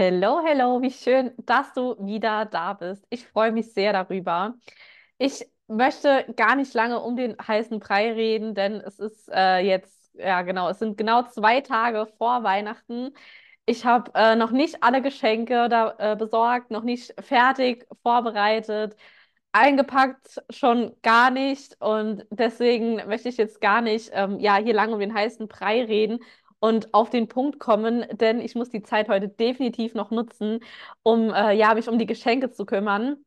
Hello, 0.00 0.40
hello, 0.46 0.80
wie 0.80 0.92
schön, 0.92 1.32
dass 1.38 1.72
du 1.72 1.96
wieder 1.98 2.44
da 2.44 2.72
bist. 2.74 3.04
Ich 3.10 3.26
freue 3.26 3.50
mich 3.50 3.72
sehr 3.72 3.92
darüber. 3.92 4.54
Ich 5.18 5.44
möchte 5.66 6.24
gar 6.36 6.54
nicht 6.54 6.72
lange 6.72 7.00
um 7.00 7.16
den 7.16 7.34
heißen 7.36 7.80
Brei 7.80 8.12
reden, 8.12 8.54
denn 8.54 8.74
es 8.74 9.00
ist 9.00 9.28
äh, 9.28 9.58
jetzt, 9.58 10.14
ja 10.14 10.42
genau, 10.42 10.68
es 10.68 10.78
sind 10.78 10.98
genau 10.98 11.24
zwei 11.24 11.62
Tage 11.62 12.06
vor 12.16 12.44
Weihnachten. 12.44 13.10
Ich 13.66 13.84
habe 13.86 14.12
äh, 14.14 14.36
noch 14.36 14.52
nicht 14.52 14.84
alle 14.84 15.02
Geschenke 15.02 15.68
da, 15.68 15.96
äh, 15.98 16.14
besorgt, 16.14 16.70
noch 16.70 16.84
nicht 16.84 17.12
fertig 17.20 17.84
vorbereitet, 18.04 18.94
eingepackt 19.50 20.40
schon 20.50 20.94
gar 21.02 21.32
nicht 21.32 21.76
und 21.80 22.24
deswegen 22.30 22.96
möchte 23.08 23.30
ich 23.30 23.36
jetzt 23.36 23.60
gar 23.60 23.80
nicht 23.80 24.10
ähm, 24.12 24.38
ja, 24.38 24.58
hier 24.58 24.74
lange 24.74 24.94
um 24.94 25.00
den 25.00 25.12
heißen 25.14 25.48
Brei 25.48 25.82
reden 25.82 26.20
und 26.60 26.92
auf 26.94 27.10
den 27.10 27.28
Punkt 27.28 27.60
kommen, 27.60 28.04
denn 28.12 28.40
ich 28.40 28.54
muss 28.54 28.70
die 28.70 28.82
Zeit 28.82 29.08
heute 29.08 29.28
definitiv 29.28 29.94
noch 29.94 30.10
nutzen, 30.10 30.60
um 31.02 31.30
äh, 31.32 31.52
ja, 31.52 31.74
mich 31.74 31.88
um 31.88 31.98
die 31.98 32.06
Geschenke 32.06 32.50
zu 32.50 32.66
kümmern. 32.66 33.24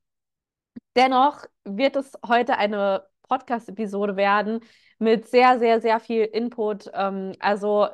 Dennoch 0.95 1.45
wird 1.63 1.95
es 1.95 2.13
heute 2.27 2.57
eine 2.57 3.05
Podcast-Episode 3.27 4.15
werden 4.17 4.61
mit 4.99 5.27
sehr, 5.27 5.59
sehr, 5.59 5.81
sehr 5.81 5.99
viel 5.99 6.23
Input. 6.25 6.89
Ähm, 6.93 7.33
also 7.39 7.87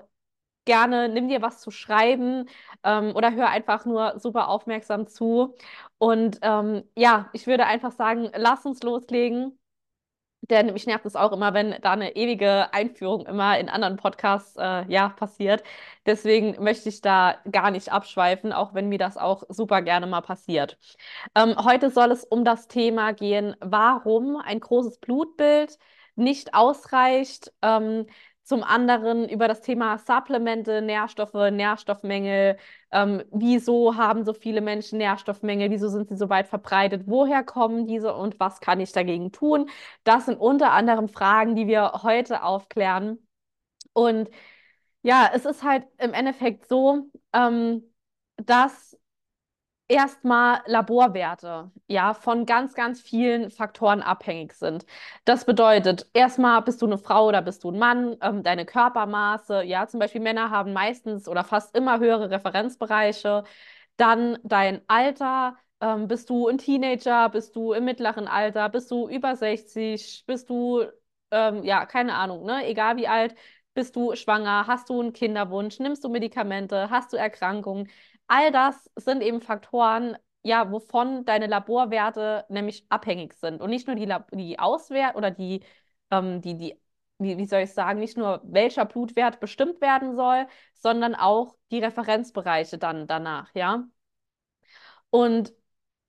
gerne 0.65 1.09
nimm 1.09 1.29
dir 1.29 1.41
was 1.41 1.61
zu 1.61 1.71
schreiben 1.71 2.49
ähm, 2.83 3.15
oder 3.15 3.33
hör 3.33 3.49
einfach 3.49 3.85
nur 3.85 4.19
super 4.19 4.49
aufmerksam 4.49 5.07
zu. 5.07 5.55
Und 5.97 6.39
ähm, 6.41 6.83
ja, 6.95 7.29
ich 7.33 7.47
würde 7.47 7.65
einfach 7.65 7.91
sagen, 7.93 8.29
lass 8.35 8.65
uns 8.65 8.83
loslegen. 8.83 9.57
Denn 10.49 10.71
mich 10.73 10.85
nervt 10.87 11.05
es 11.05 11.15
auch 11.15 11.31
immer, 11.33 11.53
wenn 11.53 11.75
da 11.81 11.91
eine 11.91 12.15
ewige 12.15 12.73
Einführung 12.73 13.25
immer 13.25 13.59
in 13.59 13.69
anderen 13.69 13.97
Podcasts 13.97 14.55
äh, 14.57 14.85
ja, 14.87 15.09
passiert. 15.09 15.63
Deswegen 16.05 16.61
möchte 16.63 16.89
ich 16.89 17.01
da 17.01 17.35
gar 17.51 17.71
nicht 17.71 17.91
abschweifen, 17.91 18.53
auch 18.53 18.73
wenn 18.73 18.87
mir 18.89 18.97
das 18.97 19.17
auch 19.17 19.43
super 19.49 19.81
gerne 19.81 20.07
mal 20.07 20.21
passiert. 20.21 20.77
Ähm, 21.35 21.55
heute 21.63 21.89
soll 21.91 22.11
es 22.11 22.23
um 22.23 22.45
das 22.45 22.67
Thema 22.67 23.11
gehen, 23.13 23.55
warum 23.59 24.37
ein 24.37 24.59
großes 24.59 24.99
Blutbild 24.99 25.77
nicht 26.15 26.53
ausreicht. 26.53 27.51
Ähm, 27.61 28.07
zum 28.43 28.63
anderen 28.63 29.27
über 29.27 29.49
das 29.49 29.59
Thema 29.59 29.97
Supplemente, 29.97 30.81
Nährstoffe, 30.81 31.33
Nährstoffmängel. 31.51 32.57
Ähm, 32.91 33.23
wieso 33.31 33.95
haben 33.97 34.23
so 34.25 34.33
viele 34.33 34.61
Menschen 34.61 34.97
Nährstoffmängel? 34.99 35.69
Wieso 35.71 35.89
sind 35.89 36.09
sie 36.09 36.15
so 36.17 36.29
weit 36.29 36.47
verbreitet? 36.47 37.03
Woher 37.05 37.43
kommen 37.43 37.85
diese 37.87 38.13
und 38.15 38.39
was 38.39 38.59
kann 38.61 38.79
ich 38.79 38.91
dagegen 38.93 39.31
tun? 39.31 39.69
Das 40.03 40.25
sind 40.25 40.37
unter 40.39 40.71
anderem 40.71 41.09
Fragen, 41.09 41.55
die 41.55 41.67
wir 41.67 41.91
heute 42.03 42.43
aufklären. 42.43 43.19
Und 43.93 44.29
ja, 45.03 45.29
es 45.33 45.45
ist 45.45 45.63
halt 45.63 45.85
im 45.97 46.13
Endeffekt 46.13 46.67
so, 46.67 47.09
ähm, 47.33 47.83
dass 48.37 48.97
erstmal 49.87 50.61
Laborwerte, 50.65 51.71
ja, 51.87 52.13
von 52.13 52.45
ganz, 52.45 52.73
ganz 52.73 53.01
vielen 53.01 53.51
Faktoren 53.51 54.01
abhängig 54.01 54.53
sind. 54.53 54.85
Das 55.25 55.45
bedeutet, 55.45 56.07
erstmal 56.13 56.61
bist 56.61 56.81
du 56.81 56.85
eine 56.87 56.97
Frau 56.97 57.27
oder 57.27 57.41
bist 57.41 57.63
du 57.63 57.71
ein 57.71 57.79
Mann, 57.79 58.17
ähm, 58.21 58.43
deine 58.43 58.65
Körpermaße, 58.65 59.63
ja, 59.63 59.87
zum 59.87 59.99
Beispiel 59.99 60.21
Männer 60.21 60.49
haben 60.51 60.73
meistens 60.73 61.27
oder 61.29 61.43
fast 61.43 61.75
immer 61.75 61.99
höhere 61.99 62.29
Referenzbereiche. 62.29 63.43
Dann 63.97 64.37
dein 64.43 64.81
Alter, 64.87 65.57
ähm, 65.81 66.07
bist 66.07 66.29
du 66.29 66.47
ein 66.47 66.57
Teenager, 66.57 67.29
bist 67.29 67.55
du 67.55 67.73
im 67.73 67.85
mittleren 67.85 68.27
Alter, 68.27 68.69
bist 68.69 68.91
du 68.91 69.07
über 69.09 69.35
60, 69.35 70.23
bist 70.27 70.49
du, 70.49 70.83
ähm, 71.31 71.63
ja, 71.63 71.85
keine 71.85 72.15
Ahnung, 72.15 72.45
ne, 72.45 72.65
egal 72.67 72.97
wie 72.97 73.07
alt. 73.07 73.35
Bist 73.73 73.95
du 73.95 74.15
schwanger? 74.15 74.65
Hast 74.67 74.89
du 74.89 74.99
einen 75.01 75.13
Kinderwunsch? 75.13 75.77
Nimmst 75.79 76.03
du 76.03 76.09
Medikamente? 76.09 76.89
Hast 76.89 77.13
du 77.13 77.17
Erkrankungen? 77.17 77.89
All 78.27 78.51
das 78.51 78.89
sind 78.95 79.21
eben 79.21 79.41
Faktoren, 79.41 80.17
ja, 80.43 80.71
wovon 80.71 81.25
deine 81.25 81.47
Laborwerte 81.47 82.45
nämlich 82.49 82.85
abhängig 82.89 83.33
sind. 83.33 83.61
Und 83.61 83.69
nicht 83.69 83.87
nur 83.87 83.95
die, 83.95 84.05
Lab 84.05 84.29
die 84.33 84.59
Auswert 84.59 85.15
oder 85.15 85.31
die, 85.31 85.63
ähm, 86.11 86.41
die, 86.41 86.57
die, 86.57 86.79
wie, 87.19 87.37
wie 87.37 87.45
soll 87.45 87.61
ich 87.61 87.73
sagen, 87.73 87.99
nicht 87.99 88.17
nur 88.17 88.41
welcher 88.43 88.85
Blutwert 88.85 89.39
bestimmt 89.39 89.81
werden 89.81 90.15
soll, 90.15 90.47
sondern 90.73 91.15
auch 91.15 91.55
die 91.71 91.79
Referenzbereiche 91.79 92.77
dann 92.77 93.07
danach, 93.07 93.53
ja. 93.55 93.87
Und 95.09 95.53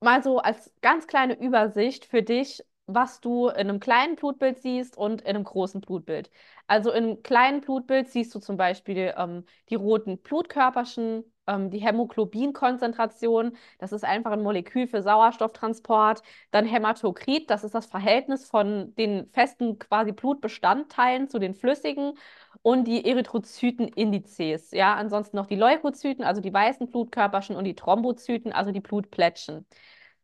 mal 0.00 0.22
so 0.22 0.38
als 0.38 0.72
ganz 0.82 1.06
kleine 1.06 1.38
Übersicht 1.38 2.04
für 2.04 2.22
dich, 2.22 2.62
was 2.86 3.20
du 3.20 3.48
in 3.48 3.56
einem 3.68 3.80
kleinen 3.80 4.16
Blutbild 4.16 4.58
siehst 4.60 4.96
und 4.96 5.20
in 5.22 5.28
einem 5.28 5.44
großen 5.44 5.80
Blutbild. 5.80 6.30
Also 6.66 6.92
im 6.92 7.22
kleinen 7.22 7.60
Blutbild 7.60 8.08
siehst 8.08 8.34
du 8.34 8.38
zum 8.40 8.56
Beispiel 8.56 9.14
ähm, 9.16 9.44
die 9.68 9.74
roten 9.74 10.18
Blutkörperchen, 10.22 11.24
ähm, 11.48 11.70
die 11.70 11.78
Hämoglobinkonzentration, 11.78 13.56
das 13.78 13.92
ist 13.92 14.04
einfach 14.04 14.30
ein 14.32 14.42
Molekül 14.42 14.86
für 14.86 15.02
Sauerstofftransport. 15.02 16.22
Dann 16.50 16.66
Hämatokrit, 16.66 17.50
das 17.50 17.64
ist 17.64 17.74
das 17.74 17.86
Verhältnis 17.86 18.48
von 18.48 18.94
den 18.96 19.28
festen 19.32 19.78
quasi 19.78 20.12
Blutbestandteilen 20.12 21.28
zu 21.28 21.38
den 21.38 21.54
flüssigen. 21.54 22.14
Und 22.62 22.84
die 22.84 23.04
Erythrozytenindizes, 23.08 24.72
ja, 24.72 24.94
ansonsten 24.94 25.36
noch 25.36 25.46
die 25.46 25.56
Leukozyten, 25.56 26.24
also 26.24 26.40
die 26.40 26.52
weißen 26.52 26.88
Blutkörperchen 26.88 27.56
und 27.56 27.64
die 27.64 27.74
Thrombozyten, 27.74 28.52
also 28.52 28.72
die 28.72 28.80
Blutplättchen. 28.80 29.66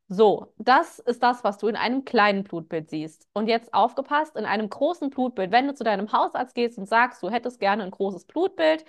So, 0.09 0.53
das 0.59 0.99
ist 0.99 1.23
das, 1.23 1.45
was 1.45 1.57
du 1.59 1.67
in 1.69 1.77
einem 1.77 2.05
kleinen 2.05 2.45
Blutbild 2.45 2.91
siehst. 2.91 3.27
Und 3.33 3.49
jetzt 3.49 3.73
aufgepasst, 3.73 4.37
in 4.37 4.45
einem 4.45 4.69
großen 4.69 5.09
Blutbild, 5.11 5.51
wenn 5.51 5.67
du 5.67 5.75
zu 5.75 5.83
deinem 5.85 6.13
Hausarzt 6.13 6.55
gehst 6.55 6.77
und 6.79 6.87
sagst, 6.87 7.23
du 7.23 7.31
hättest 7.31 7.59
gerne 7.59 7.85
ein 7.85 7.91
großes 7.91 8.27
Blutbild, 8.27 8.85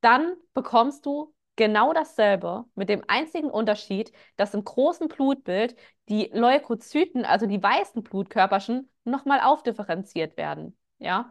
dann 0.00 0.36
bekommst 0.54 1.04
du 1.06 1.34
genau 1.60 1.92
dasselbe, 1.92 2.64
mit 2.74 2.88
dem 2.88 3.04
einzigen 3.06 3.50
Unterschied, 3.50 4.12
dass 4.36 4.54
im 4.54 4.64
großen 4.64 5.08
Blutbild 5.08 5.76
die 6.08 6.30
Leukozyten, 6.32 7.24
also 7.26 7.44
die 7.46 7.62
weißen 7.62 8.02
Blutkörperchen, 8.02 8.90
nochmal 9.04 9.40
aufdifferenziert 9.40 10.38
werden. 10.38 10.76
Ja, 10.98 11.28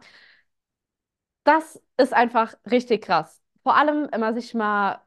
das 1.44 1.82
ist 1.96 2.12
einfach 2.12 2.54
richtig 2.70 3.02
krass. 3.02 3.42
Vor 3.62 3.76
allem, 3.76 4.08
wenn 4.10 4.20
man 4.20 4.34
sich 4.34 4.54
mal 4.54 5.00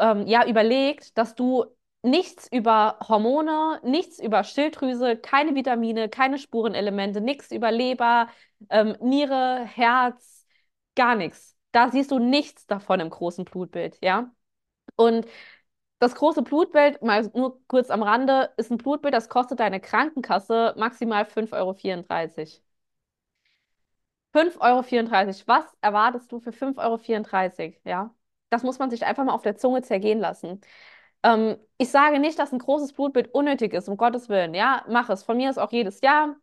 ähm, 0.00 0.26
ja, 0.26 0.46
überlegt, 0.48 1.18
dass 1.18 1.34
du 1.34 1.66
nichts 2.02 2.48
über 2.52 2.98
Hormone, 3.08 3.80
nichts 3.84 4.18
über 4.20 4.44
Schilddrüse, 4.44 5.16
keine 5.18 5.54
Vitamine, 5.54 6.08
keine 6.08 6.38
Spurenelemente, 6.38 7.20
nichts 7.20 7.50
über 7.52 7.72
Leber, 7.72 8.28
ähm, 8.70 8.96
Niere, 9.00 9.64
Herz, 9.66 10.46
gar 10.96 11.16
nichts 11.16 11.55
da 11.76 11.90
siehst 11.90 12.10
du 12.10 12.18
nichts 12.18 12.66
davon 12.66 13.00
im 13.00 13.10
großen 13.10 13.44
Blutbild, 13.44 13.98
ja. 14.02 14.32
Und 14.96 15.26
das 16.00 16.14
große 16.16 16.42
Blutbild, 16.42 17.02
mal 17.02 17.30
nur 17.34 17.60
kurz 17.68 17.90
am 17.90 18.02
Rande, 18.02 18.52
ist 18.58 18.70
ein 18.72 18.78
Blutbild, 18.78 19.14
das 19.14 19.28
kostet 19.30 19.60
deine 19.60 19.80
Krankenkasse 19.80 20.74
maximal 20.78 21.26
5,34 21.26 22.62
Euro. 22.62 22.66
5,34 24.32 25.46
Euro. 25.48 25.60
Was 25.64 25.76
erwartest 25.80 26.32
du 26.32 26.40
für 26.40 26.52
5,34 26.52 27.74
Euro? 27.76 27.80
Ja, 27.84 28.14
das 28.50 28.62
muss 28.62 28.78
man 28.78 28.90
sich 28.90 29.04
einfach 29.06 29.24
mal 29.24 29.32
auf 29.34 29.42
der 29.42 29.56
Zunge 29.56 29.82
zergehen 29.82 30.20
lassen. 30.20 30.60
Ähm, 31.22 31.56
ich 31.78 31.90
sage 31.90 32.18
nicht, 32.20 32.38
dass 32.38 32.52
ein 32.52 32.58
großes 32.58 32.92
Blutbild 32.94 33.34
unnötig 33.34 33.72
ist, 33.74 33.88
um 33.88 33.96
Gottes 33.96 34.28
Willen. 34.28 34.54
Ja, 34.54 34.84
mach 34.88 35.08
es. 35.10 35.22
Von 35.24 35.36
mir 35.38 35.50
ist 35.50 35.58
auch 35.58 35.72
jedes 35.72 36.00
Jahr 36.02 36.36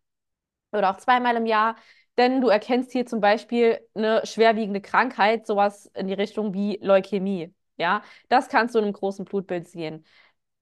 oder 0.71 0.91
auch 0.91 0.97
zweimal 0.97 1.35
im 1.37 1.45
Jahr. 1.45 1.75
Denn 2.17 2.41
du 2.41 2.49
erkennst 2.49 2.91
hier 2.91 3.05
zum 3.05 3.21
Beispiel 3.21 3.79
eine 3.95 4.25
schwerwiegende 4.25 4.81
Krankheit, 4.81 5.47
sowas 5.47 5.87
in 5.95 6.07
die 6.07 6.13
Richtung 6.13 6.53
wie 6.53 6.77
Leukämie. 6.81 7.53
Ja, 7.77 8.03
das 8.29 8.49
kannst 8.49 8.75
du 8.75 8.79
in 8.79 8.85
einem 8.85 8.93
großen 8.93 9.25
Blutbild 9.25 9.67
sehen. 9.67 10.05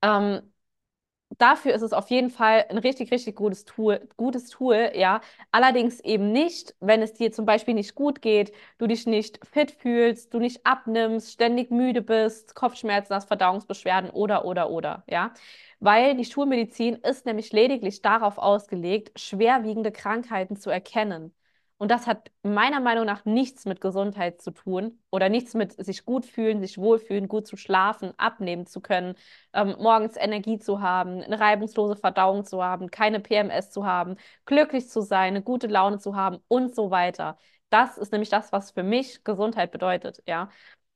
Ähm, 0.01 0.41
dafür 1.37 1.73
ist 1.73 1.81
es 1.81 1.93
auf 1.93 2.09
jeden 2.09 2.29
Fall 2.29 2.65
ein 2.69 2.77
richtig, 2.77 3.11
richtig 3.11 3.35
gutes 3.35 3.65
Tool, 3.65 4.07
gutes 4.17 4.49
Tool, 4.49 4.91
ja. 4.95 5.21
Allerdings 5.51 5.99
eben 6.01 6.31
nicht, 6.31 6.75
wenn 6.79 7.01
es 7.01 7.13
dir 7.13 7.31
zum 7.31 7.45
Beispiel 7.45 7.73
nicht 7.73 7.95
gut 7.95 8.21
geht, 8.21 8.53
du 8.77 8.87
dich 8.87 9.05
nicht 9.07 9.39
fit 9.45 9.71
fühlst, 9.71 10.33
du 10.33 10.39
nicht 10.39 10.65
abnimmst, 10.65 11.31
ständig 11.33 11.71
müde 11.71 12.01
bist, 12.01 12.55
Kopfschmerzen 12.55 13.15
hast, 13.15 13.27
Verdauungsbeschwerden 13.27 14.09
oder, 14.11 14.45
oder, 14.45 14.69
oder, 14.69 15.03
ja. 15.07 15.33
Weil 15.79 16.15
die 16.15 16.25
Schulmedizin 16.25 16.95
ist 16.95 17.25
nämlich 17.25 17.51
lediglich 17.53 18.01
darauf 18.01 18.37
ausgelegt, 18.37 19.19
schwerwiegende 19.19 19.91
Krankheiten 19.91 20.55
zu 20.57 20.69
erkennen. 20.69 21.33
Und 21.81 21.89
das 21.89 22.05
hat 22.05 22.29
meiner 22.43 22.79
Meinung 22.79 23.05
nach 23.07 23.25
nichts 23.25 23.65
mit 23.65 23.81
Gesundheit 23.81 24.39
zu 24.39 24.51
tun 24.51 24.99
oder 25.09 25.29
nichts 25.29 25.55
mit 25.55 25.83
sich 25.83 26.05
gut 26.05 26.27
fühlen, 26.27 26.61
sich 26.61 26.77
wohlfühlen, 26.77 27.27
gut 27.27 27.47
zu 27.47 27.57
schlafen, 27.57 28.13
abnehmen 28.17 28.67
zu 28.67 28.81
können, 28.81 29.15
ähm, 29.53 29.75
morgens 29.79 30.15
Energie 30.15 30.59
zu 30.59 30.81
haben, 30.81 31.23
eine 31.23 31.39
reibungslose 31.39 31.95
Verdauung 31.95 32.45
zu 32.45 32.63
haben, 32.63 32.91
keine 32.91 33.19
PMS 33.19 33.71
zu 33.71 33.83
haben, 33.83 34.15
glücklich 34.45 34.89
zu 34.89 35.01
sein, 35.01 35.29
eine 35.33 35.41
gute 35.41 35.65
Laune 35.65 35.97
zu 35.97 36.15
haben 36.15 36.37
und 36.47 36.75
so 36.75 36.91
weiter. 36.91 37.37
Das 37.71 37.97
ist 37.97 38.11
nämlich 38.11 38.29
das, 38.29 38.51
was 38.51 38.69
für 38.71 38.83
mich 38.83 39.23
Gesundheit 39.23 39.71
bedeutet, 39.71 40.21
ja. 40.27 40.49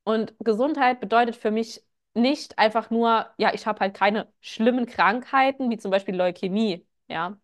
Und 0.03 0.35
Gesundheit 0.39 0.99
bedeutet 0.99 1.35
für 1.35 1.49
mich 1.51 1.83
nicht 2.13 2.59
einfach 2.59 2.91
nur, 2.91 3.25
ja, 3.37 3.53
ich 3.55 3.65
habe 3.67 3.79
halt 3.79 3.95
keine 3.95 4.31
schlimmen 4.39 4.85
Krankheiten, 4.85 5.69
wie 5.71 5.77
zum 5.77 5.89
Beispiel 5.91 6.15
Leukämie, 6.15 6.85
ja. 7.07 7.37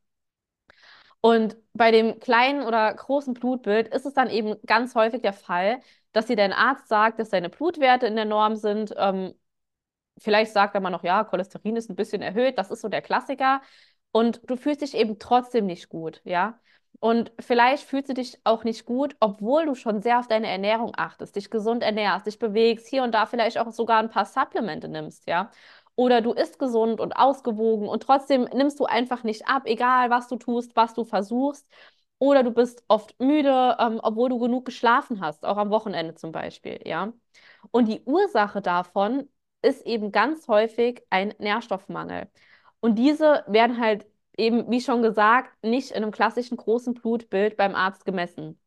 Und 1.22 1.56
bei 1.74 1.92
dem 1.92 2.20
kleinen 2.20 2.64
oder 2.66 2.94
großen 2.94 3.34
Blutbild 3.36 3.88
ist 3.90 4.06
es 4.06 4.14
dann 4.14 4.30
eben 4.30 4.56
ganz 4.66 4.96
häufig 4.96 5.22
der 5.22 5.34
Fall, 5.34 5.80
dass 6.14 6.26
dir 6.28 6.36
dein 6.36 6.54
Arzt 6.54 6.88
sagt, 6.88 7.20
dass 7.20 7.30
deine 7.30 7.50
Blutwerte 7.50 8.08
in 8.08 8.16
der 8.16 8.26
Norm 8.26 8.56
sind, 8.56 8.94
ähm, 8.98 9.34
Vielleicht 10.18 10.54
sagt 10.54 10.76
er 10.76 10.82
mal 10.82 10.90
noch, 10.92 11.04
ja, 11.04 11.24
Cholesterin 11.24 11.76
ist 11.76 11.90
ein 11.90 11.96
bisschen 11.96 12.22
erhöht, 12.22 12.58
das 12.58 12.70
ist 12.72 12.82
so 12.82 12.90
der 12.90 13.02
Klassiker. 13.02 13.62
Und 14.12 14.42
du 14.50 14.56
fühlst 14.58 14.82
dich 14.82 14.94
eben 14.96 15.20
trotzdem 15.20 15.66
nicht 15.66 15.90
gut, 15.90 16.22
ja. 16.26 16.60
Und 17.00 17.32
vielleicht 17.40 17.84
fühlst 17.86 18.10
du 18.10 18.14
dich 18.14 18.40
auch 18.44 18.64
nicht 18.64 18.86
gut, 18.86 19.16
obwohl 19.20 19.66
du 19.66 19.74
schon 19.76 20.02
sehr 20.04 20.20
auf 20.20 20.28
deine 20.28 20.48
Ernährung 20.48 20.92
achtest, 20.96 21.36
dich 21.36 21.50
gesund 21.50 21.82
ernährst, 21.82 22.28
dich 22.28 22.38
bewegst, 22.38 22.88
hier 22.88 23.04
und 23.04 23.14
da 23.16 23.26
vielleicht 23.26 23.58
auch 23.58 23.72
sogar 23.72 24.00
ein 24.00 24.10
paar 24.10 24.26
Supplemente 24.26 24.88
nimmst, 24.90 25.28
ja. 25.28 25.50
Oder 26.02 26.22
du 26.22 26.32
isst 26.34 26.58
gesund 26.60 27.00
und 27.00 27.14
ausgewogen 27.16 27.88
und 27.88 28.02
trotzdem 28.04 28.46
nimmst 28.54 28.80
du 28.80 28.86
einfach 28.86 29.24
nicht 29.24 29.48
ab, 29.48 29.64
egal 29.66 30.10
was 30.10 30.28
du 30.28 30.36
tust, 30.36 30.76
was 30.76 30.94
du 30.96 31.06
versuchst. 31.06 31.70
Oder 32.18 32.44
du 32.44 32.52
bist 32.52 32.84
oft 32.88 33.20
müde, 33.20 33.78
ähm, 33.80 34.00
obwohl 34.04 34.30
du 34.30 34.40
genug 34.40 34.66
geschlafen 34.66 35.22
hast, 35.22 35.46
auch 35.46 35.58
am 35.58 35.70
Wochenende 35.72 36.16
zum 36.16 36.32
Beispiel, 36.32 36.80
ja. 36.86 37.14
Und 37.72 37.88
die 37.88 38.02
Ursache 38.06 38.62
davon 38.62 39.30
ist 39.62 39.86
eben 39.86 40.12
ganz 40.12 40.48
häufig 40.48 41.04
ein 41.12 41.34
Nährstoffmangel. 41.40 42.30
Und 42.80 42.96
diese 42.98 43.44
werden 43.48 43.80
halt 43.80 44.06
eben, 44.38 44.70
wie 44.72 44.82
schon 44.82 45.02
gesagt, 45.04 45.52
nicht 45.64 45.92
in 45.92 45.98
einem 46.04 46.12
klassischen 46.12 46.58
großen 46.58 46.94
Blutbild 46.96 47.58
beim 47.58 47.76
Arzt 47.76 48.06
gemessen. 48.06 48.60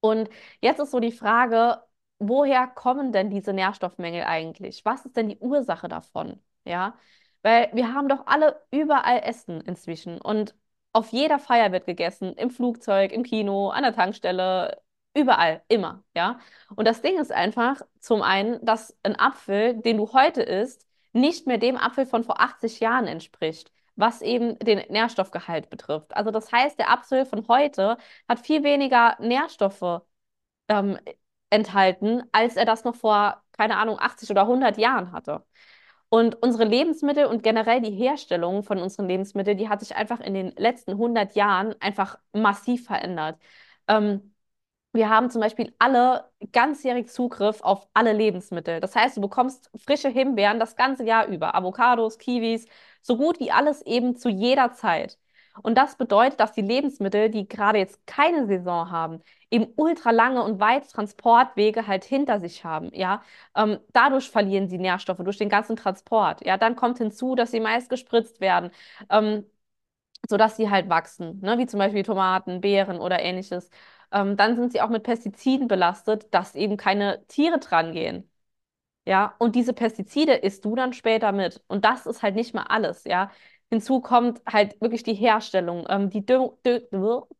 Und 0.00 0.28
jetzt 0.60 0.80
ist 0.80 0.90
so 0.92 1.00
die 1.00 1.12
Frage, 1.12 1.82
woher 2.18 2.66
kommen 2.68 3.12
denn 3.12 3.30
diese 3.30 3.52
Nährstoffmängel 3.52 4.24
eigentlich? 4.24 4.84
Was 4.84 5.06
ist 5.06 5.16
denn 5.16 5.28
die 5.28 5.38
Ursache 5.38 5.88
davon? 5.88 6.40
Ja, 6.64 6.94
weil 7.42 7.70
wir 7.72 7.92
haben 7.94 8.08
doch 8.08 8.26
alle 8.26 8.60
überall 8.70 9.20
Essen 9.24 9.60
inzwischen 9.62 10.20
und 10.20 10.54
auf 10.92 11.10
jeder 11.12 11.38
Feier 11.38 11.72
wird 11.72 11.86
gegessen, 11.86 12.32
im 12.34 12.50
Flugzeug, 12.50 13.12
im 13.12 13.22
Kino, 13.22 13.70
an 13.70 13.82
der 13.84 13.94
Tankstelle, 13.94 14.82
überall, 15.14 15.62
immer, 15.68 16.02
ja. 16.14 16.40
Und 16.74 16.86
das 16.86 17.00
Ding 17.02 17.18
ist 17.18 17.32
einfach, 17.32 17.80
zum 18.00 18.22
einen, 18.22 18.64
dass 18.64 18.96
ein 19.02 19.18
Apfel, 19.18 19.74
den 19.80 19.96
du 19.98 20.12
heute 20.12 20.42
isst, 20.42 20.86
nicht 21.12 21.46
mehr 21.46 21.58
dem 21.58 21.76
Apfel 21.76 22.06
von 22.06 22.24
vor 22.24 22.40
80 22.40 22.80
Jahren 22.80 23.06
entspricht, 23.06 23.72
was 23.96 24.20
eben 24.22 24.58
den 24.58 24.78
Nährstoffgehalt 24.90 25.70
betrifft. 25.70 26.14
Also 26.16 26.30
das 26.30 26.50
heißt, 26.52 26.78
der 26.78 26.90
Apfel 26.90 27.24
von 27.26 27.46
heute 27.48 27.96
hat 28.28 28.40
viel 28.40 28.62
weniger 28.64 29.16
Nährstoffe 29.20 30.02
ähm, 30.68 30.98
enthalten, 31.50 32.22
als 32.32 32.56
er 32.56 32.64
das 32.64 32.84
noch 32.84 32.94
vor, 32.96 33.42
keine 33.52 33.76
Ahnung, 33.78 33.98
80 34.00 34.30
oder 34.30 34.46
100 34.46 34.78
Jahren 34.78 35.12
hatte. 35.12 35.44
Und 36.10 36.42
unsere 36.42 36.64
Lebensmittel 36.64 37.26
und 37.26 37.42
generell 37.44 37.80
die 37.80 37.92
Herstellung 37.92 38.64
von 38.64 38.78
unseren 38.80 39.08
Lebensmitteln, 39.08 39.58
die 39.58 39.68
hat 39.68 39.80
sich 39.80 39.96
einfach 39.96 40.20
in 40.20 40.34
den 40.34 40.52
letzten 40.56 40.98
100 40.98 41.36
Jahren 41.36 41.74
einfach 41.80 42.18
massiv 42.32 42.86
verändert. 42.86 43.38
Ähm, 43.88 44.34
wir 44.92 45.08
haben 45.10 45.30
zum 45.30 45.40
Beispiel 45.40 45.74
alle 45.78 46.30
ganzjährig 46.52 47.08
Zugriff 47.10 47.60
auf 47.62 47.88
alle 47.94 48.12
Lebensmittel. 48.12 48.80
Das 48.80 48.96
heißt, 48.96 49.16
du 49.16 49.20
bekommst 49.20 49.70
frische 49.76 50.08
Himbeeren 50.08 50.58
das 50.60 50.76
ganze 50.76 51.04
Jahr 51.04 51.26
über, 51.28 51.54
Avocados, 51.54 52.18
Kiwis, 52.18 52.66
so 53.02 53.16
gut 53.16 53.40
wie 53.40 53.52
alles 53.52 53.82
eben 53.82 54.16
zu 54.16 54.28
jeder 54.28 54.72
Zeit. 54.72 55.18
Und 55.62 55.76
das 55.78 55.96
bedeutet, 55.96 56.40
dass 56.40 56.52
die 56.52 56.62
Lebensmittel, 56.62 57.30
die 57.30 57.48
gerade 57.48 57.78
jetzt 57.78 58.06
keine 58.06 58.46
Saison 58.46 58.90
haben, 58.90 59.22
eben 59.50 59.66
ultra 59.76 60.10
lange 60.10 60.42
und 60.42 60.60
weit 60.60 60.90
Transportwege 60.90 61.86
halt 61.86 62.04
hinter 62.04 62.40
sich 62.40 62.64
haben. 62.64 62.90
Ja, 62.94 63.22
ähm, 63.56 63.78
dadurch 63.92 64.30
verlieren 64.30 64.68
sie 64.68 64.78
Nährstoffe 64.78 65.18
durch 65.24 65.38
den 65.38 65.48
ganzen 65.48 65.76
Transport. 65.76 66.44
Ja, 66.44 66.56
dann 66.56 66.76
kommt 66.76 66.98
hinzu, 66.98 67.34
dass 67.34 67.50
sie 67.50 67.60
meist 67.60 67.90
gespritzt 67.90 68.40
werden. 68.40 68.70
Ähm, 69.10 69.44
sodass 70.28 70.56
sie 70.56 70.70
halt 70.70 70.88
wachsen, 70.88 71.40
ne? 71.40 71.58
Wie 71.58 71.66
zum 71.66 71.78
Beispiel 71.78 72.02
Tomaten, 72.02 72.60
Beeren 72.60 72.98
oder 73.00 73.20
ähnliches. 73.20 73.70
Ähm, 74.12 74.36
dann 74.36 74.56
sind 74.56 74.72
sie 74.72 74.80
auch 74.82 74.88
mit 74.90 75.02
Pestiziden 75.04 75.68
belastet, 75.68 76.32
dass 76.34 76.54
eben 76.54 76.76
keine 76.76 77.24
Tiere 77.28 77.58
dran 77.58 77.92
gehen. 77.92 78.30
Ja, 79.06 79.34
und 79.38 79.56
diese 79.56 79.72
Pestizide 79.72 80.34
isst 80.34 80.64
du 80.64 80.76
dann 80.76 80.92
später 80.92 81.32
mit. 81.32 81.62
Und 81.68 81.84
das 81.84 82.06
ist 82.06 82.22
halt 82.22 82.34
nicht 82.36 82.54
mal 82.54 82.64
alles, 82.64 83.04
ja. 83.04 83.30
Hinzu 83.70 84.00
kommt 84.00 84.42
halt 84.46 84.80
wirklich 84.80 85.04
die 85.04 85.14
Herstellung, 85.14 85.86
ähm, 85.88 86.10
die, 86.10 86.26
Düng 86.26 86.50
Dü 86.66 86.80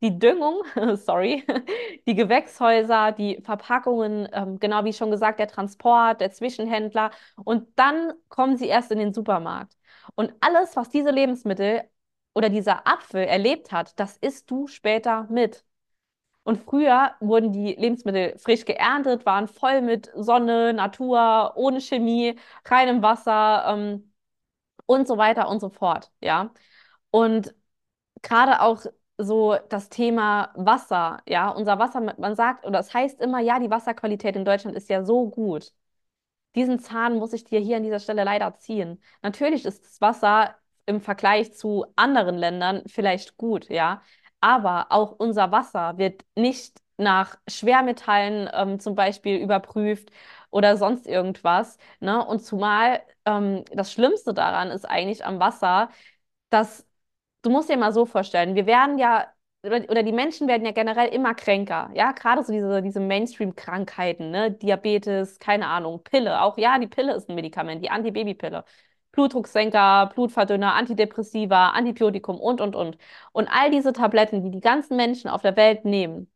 die 0.00 0.18
Düngung, 0.18 0.62
sorry, 0.96 1.44
die 2.06 2.14
Gewächshäuser, 2.14 3.10
die 3.12 3.40
Verpackungen, 3.42 4.28
ähm, 4.32 4.58
genau 4.60 4.84
wie 4.84 4.92
schon 4.92 5.10
gesagt, 5.10 5.40
der 5.40 5.48
Transport, 5.48 6.20
der 6.20 6.30
Zwischenhändler. 6.30 7.10
Und 7.44 7.66
dann 7.78 8.12
kommen 8.28 8.56
sie 8.56 8.68
erst 8.68 8.92
in 8.92 8.98
den 9.00 9.12
Supermarkt. 9.12 9.76
Und 10.14 10.32
alles, 10.40 10.76
was 10.76 10.88
diese 10.90 11.10
Lebensmittel 11.10 11.82
oder 12.34 12.48
dieser 12.48 12.86
Apfel 12.86 13.24
erlebt 13.24 13.72
hat, 13.72 13.98
das 13.98 14.16
isst 14.18 14.48
du 14.50 14.68
später 14.68 15.26
mit. 15.30 15.64
Und 16.42 16.58
früher 16.58 17.14
wurden 17.20 17.52
die 17.52 17.74
Lebensmittel 17.74 18.38
frisch 18.38 18.64
geerntet, 18.64 19.26
waren 19.26 19.46
voll 19.46 19.82
mit 19.82 20.10
Sonne, 20.16 20.72
Natur, 20.72 21.52
ohne 21.56 21.80
Chemie, 21.80 22.36
reinem 22.64 23.02
Wasser 23.02 23.64
ähm, 23.68 24.09
und 24.90 25.06
so 25.08 25.18
weiter 25.18 25.48
und 25.48 25.60
so 25.60 25.70
fort. 25.70 26.10
Ja. 26.20 26.52
Und 27.10 27.54
gerade 28.22 28.60
auch 28.62 28.84
so 29.18 29.56
das 29.70 29.90
Thema 29.90 30.52
Wasser, 30.56 31.22
ja, 31.28 31.50
unser 31.50 31.78
Wasser, 31.78 32.00
man 32.18 32.34
sagt, 32.36 32.66
oder 32.66 32.80
es 32.80 32.94
heißt 32.94 33.20
immer, 33.20 33.40
ja, 33.40 33.58
die 33.60 33.70
Wasserqualität 33.70 34.36
in 34.36 34.44
Deutschland 34.44 34.76
ist 34.76 34.90
ja 34.90 35.04
so 35.04 35.30
gut. 35.30 35.72
Diesen 36.56 36.80
Zahn 36.80 37.18
muss 37.18 37.32
ich 37.32 37.44
dir 37.44 37.60
hier 37.60 37.76
an 37.78 37.84
dieser 37.84 38.00
Stelle 38.00 38.24
leider 38.24 38.56
ziehen. 38.56 39.02
Natürlich 39.22 39.64
ist 39.66 39.84
das 39.84 40.00
Wasser 40.00 40.56
im 40.86 41.00
Vergleich 41.00 41.54
zu 41.54 41.86
anderen 41.96 42.36
Ländern 42.38 42.82
vielleicht 42.88 43.36
gut, 43.36 43.68
ja. 43.70 44.02
Aber 44.40 44.88
auch 44.90 45.12
unser 45.12 45.52
Wasser 45.52 45.98
wird 45.98 46.24
nicht 46.36 46.80
nach 46.96 47.38
Schwermetallen 47.48 48.50
ähm, 48.52 48.80
zum 48.80 48.94
Beispiel 48.94 49.36
überprüft 49.38 50.10
oder 50.50 50.76
sonst 50.76 51.06
irgendwas. 51.06 51.78
Ne? 52.00 52.24
Und 52.24 52.40
zumal 52.40 53.02
ähm, 53.24 53.64
das 53.72 53.92
Schlimmste 53.92 54.34
daran 54.34 54.70
ist 54.70 54.84
eigentlich 54.84 55.24
am 55.24 55.40
Wasser, 55.40 55.90
dass 56.50 56.86
du 57.42 57.50
musst 57.50 57.70
dir 57.70 57.76
mal 57.76 57.92
so 57.92 58.06
vorstellen, 58.06 58.54
wir 58.54 58.66
werden 58.66 58.98
ja 58.98 59.26
oder, 59.62 60.02
die 60.02 60.12
Menschen 60.12 60.48
werden 60.48 60.64
ja 60.64 60.72
generell 60.72 61.08
immer 61.08 61.34
kränker, 61.34 61.90
ja, 61.94 62.12
gerade 62.12 62.42
so 62.42 62.50
diese, 62.52 62.80
diese 62.82 63.00
Mainstream-Krankheiten, 63.00 64.30
ne, 64.30 64.50
Diabetes, 64.52 65.38
keine 65.38 65.66
Ahnung, 65.66 66.02
Pille, 66.02 66.40
auch 66.42 66.56
ja, 66.56 66.78
die 66.78 66.86
Pille 66.86 67.14
ist 67.14 67.28
ein 67.28 67.34
Medikament, 67.34 67.82
die 67.84 67.90
Antibabypille. 67.90 68.64
Blutdrucksenker, 69.12 70.10
Blutverdünner, 70.14 70.74
Antidepressiva, 70.74 71.70
Antibiotikum 71.70 72.38
und, 72.40 72.60
und, 72.60 72.76
und. 72.76 72.96
Und 73.32 73.48
all 73.48 73.70
diese 73.70 73.92
Tabletten, 73.92 74.42
die 74.44 74.50
die 74.52 74.60
ganzen 74.60 74.96
Menschen 74.96 75.28
auf 75.28 75.42
der 75.42 75.56
Welt 75.56 75.84
nehmen, 75.84 76.30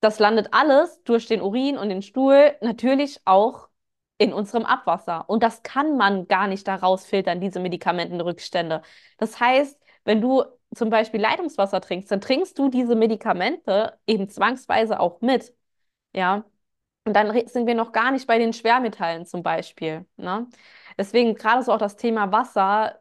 das 0.00 0.18
landet 0.18 0.48
alles 0.52 1.02
durch 1.04 1.26
den 1.26 1.40
Urin 1.42 1.78
und 1.78 1.88
den 1.88 2.02
Stuhl 2.02 2.56
natürlich 2.60 3.20
auch 3.24 3.68
in 4.18 4.32
unserem 4.32 4.64
Abwasser. 4.64 5.28
Und 5.28 5.42
das 5.42 5.62
kann 5.62 5.96
man 5.96 6.26
gar 6.28 6.48
nicht 6.48 6.66
daraus 6.68 7.04
filtern, 7.06 7.40
diese 7.40 7.60
Medikamentenrückstände. 7.60 8.82
Das 9.16 9.40
heißt, 9.40 9.80
wenn 10.04 10.20
du 10.20 10.44
zum 10.74 10.90
Beispiel 10.90 11.20
Leitungswasser 11.20 11.80
trinkst, 11.80 12.10
dann 12.10 12.20
trinkst 12.20 12.58
du 12.58 12.68
diese 12.68 12.94
Medikamente 12.96 13.98
eben 14.06 14.28
zwangsweise 14.28 15.00
auch 15.00 15.20
mit. 15.20 15.54
Ja. 16.14 16.44
Und 17.04 17.14
dann 17.14 17.32
sind 17.48 17.66
wir 17.66 17.74
noch 17.74 17.92
gar 17.92 18.12
nicht 18.12 18.26
bei 18.26 18.38
den 18.38 18.52
Schwermetallen 18.52 19.26
zum 19.26 19.42
Beispiel. 19.42 20.06
Ne? 20.16 20.48
Deswegen 20.98 21.34
gerade 21.34 21.62
so 21.62 21.72
auch 21.72 21.78
das 21.78 21.96
Thema 21.96 22.32
Wasser, 22.32 23.00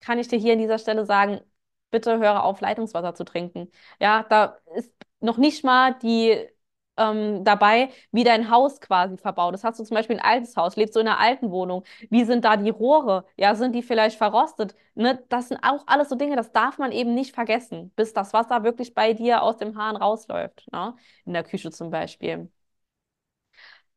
kann 0.00 0.18
ich 0.18 0.28
dir 0.28 0.38
hier 0.38 0.54
an 0.54 0.58
dieser 0.58 0.78
Stelle 0.78 1.06
sagen, 1.06 1.40
bitte 1.90 2.18
höre 2.18 2.42
auf, 2.44 2.60
Leitungswasser 2.60 3.14
zu 3.14 3.24
trinken. 3.24 3.70
Ja, 4.00 4.24
da 4.24 4.58
ist 4.74 4.92
noch 5.24 5.38
nicht 5.38 5.64
mal 5.64 5.94
die 6.02 6.36
ähm, 6.96 7.42
dabei, 7.44 7.90
wie 8.12 8.24
dein 8.24 8.50
Haus 8.50 8.80
quasi 8.80 9.16
verbaut 9.16 9.54
ist. 9.54 9.64
Hast 9.64 9.80
du 9.80 9.84
zum 9.84 9.96
Beispiel 9.96 10.16
ein 10.18 10.24
altes 10.24 10.56
Haus, 10.56 10.76
lebst 10.76 10.94
du 10.96 11.00
in 11.00 11.08
einer 11.08 11.18
alten 11.18 11.50
Wohnung? 11.50 11.82
Wie 12.10 12.24
sind 12.24 12.44
da 12.44 12.56
die 12.56 12.70
Rohre? 12.70 13.24
Ja, 13.36 13.54
sind 13.56 13.72
die 13.74 13.82
vielleicht 13.82 14.16
verrostet? 14.18 14.74
Ne? 14.94 15.22
Das 15.28 15.48
sind 15.48 15.58
auch 15.64 15.84
alles 15.86 16.08
so 16.08 16.14
Dinge, 16.16 16.36
das 16.36 16.52
darf 16.52 16.78
man 16.78 16.92
eben 16.92 17.14
nicht 17.14 17.34
vergessen, 17.34 17.90
bis 17.96 18.12
das 18.12 18.32
Wasser 18.32 18.62
wirklich 18.64 18.94
bei 18.94 19.12
dir 19.12 19.42
aus 19.42 19.56
dem 19.56 19.76
Hahn 19.76 19.96
rausläuft. 19.96 20.68
Ne? 20.72 20.94
In 21.24 21.32
der 21.32 21.42
Küche 21.44 21.70
zum 21.72 21.90
Beispiel. 21.90 22.48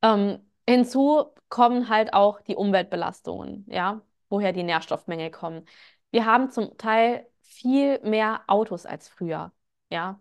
Ähm, 0.01 0.39
hinzu 0.67 1.25
kommen 1.49 1.89
halt 1.89 2.13
auch 2.13 2.41
die 2.41 2.55
Umweltbelastungen, 2.55 3.65
ja, 3.69 4.01
woher 4.29 4.53
die 4.53 4.63
Nährstoffmängel 4.63 5.31
kommen. 5.31 5.65
Wir 6.11 6.25
haben 6.25 6.49
zum 6.51 6.77
Teil 6.77 7.27
viel 7.41 7.99
mehr 8.01 8.43
Autos 8.47 8.85
als 8.85 9.07
früher, 9.09 9.51
ja. 9.89 10.19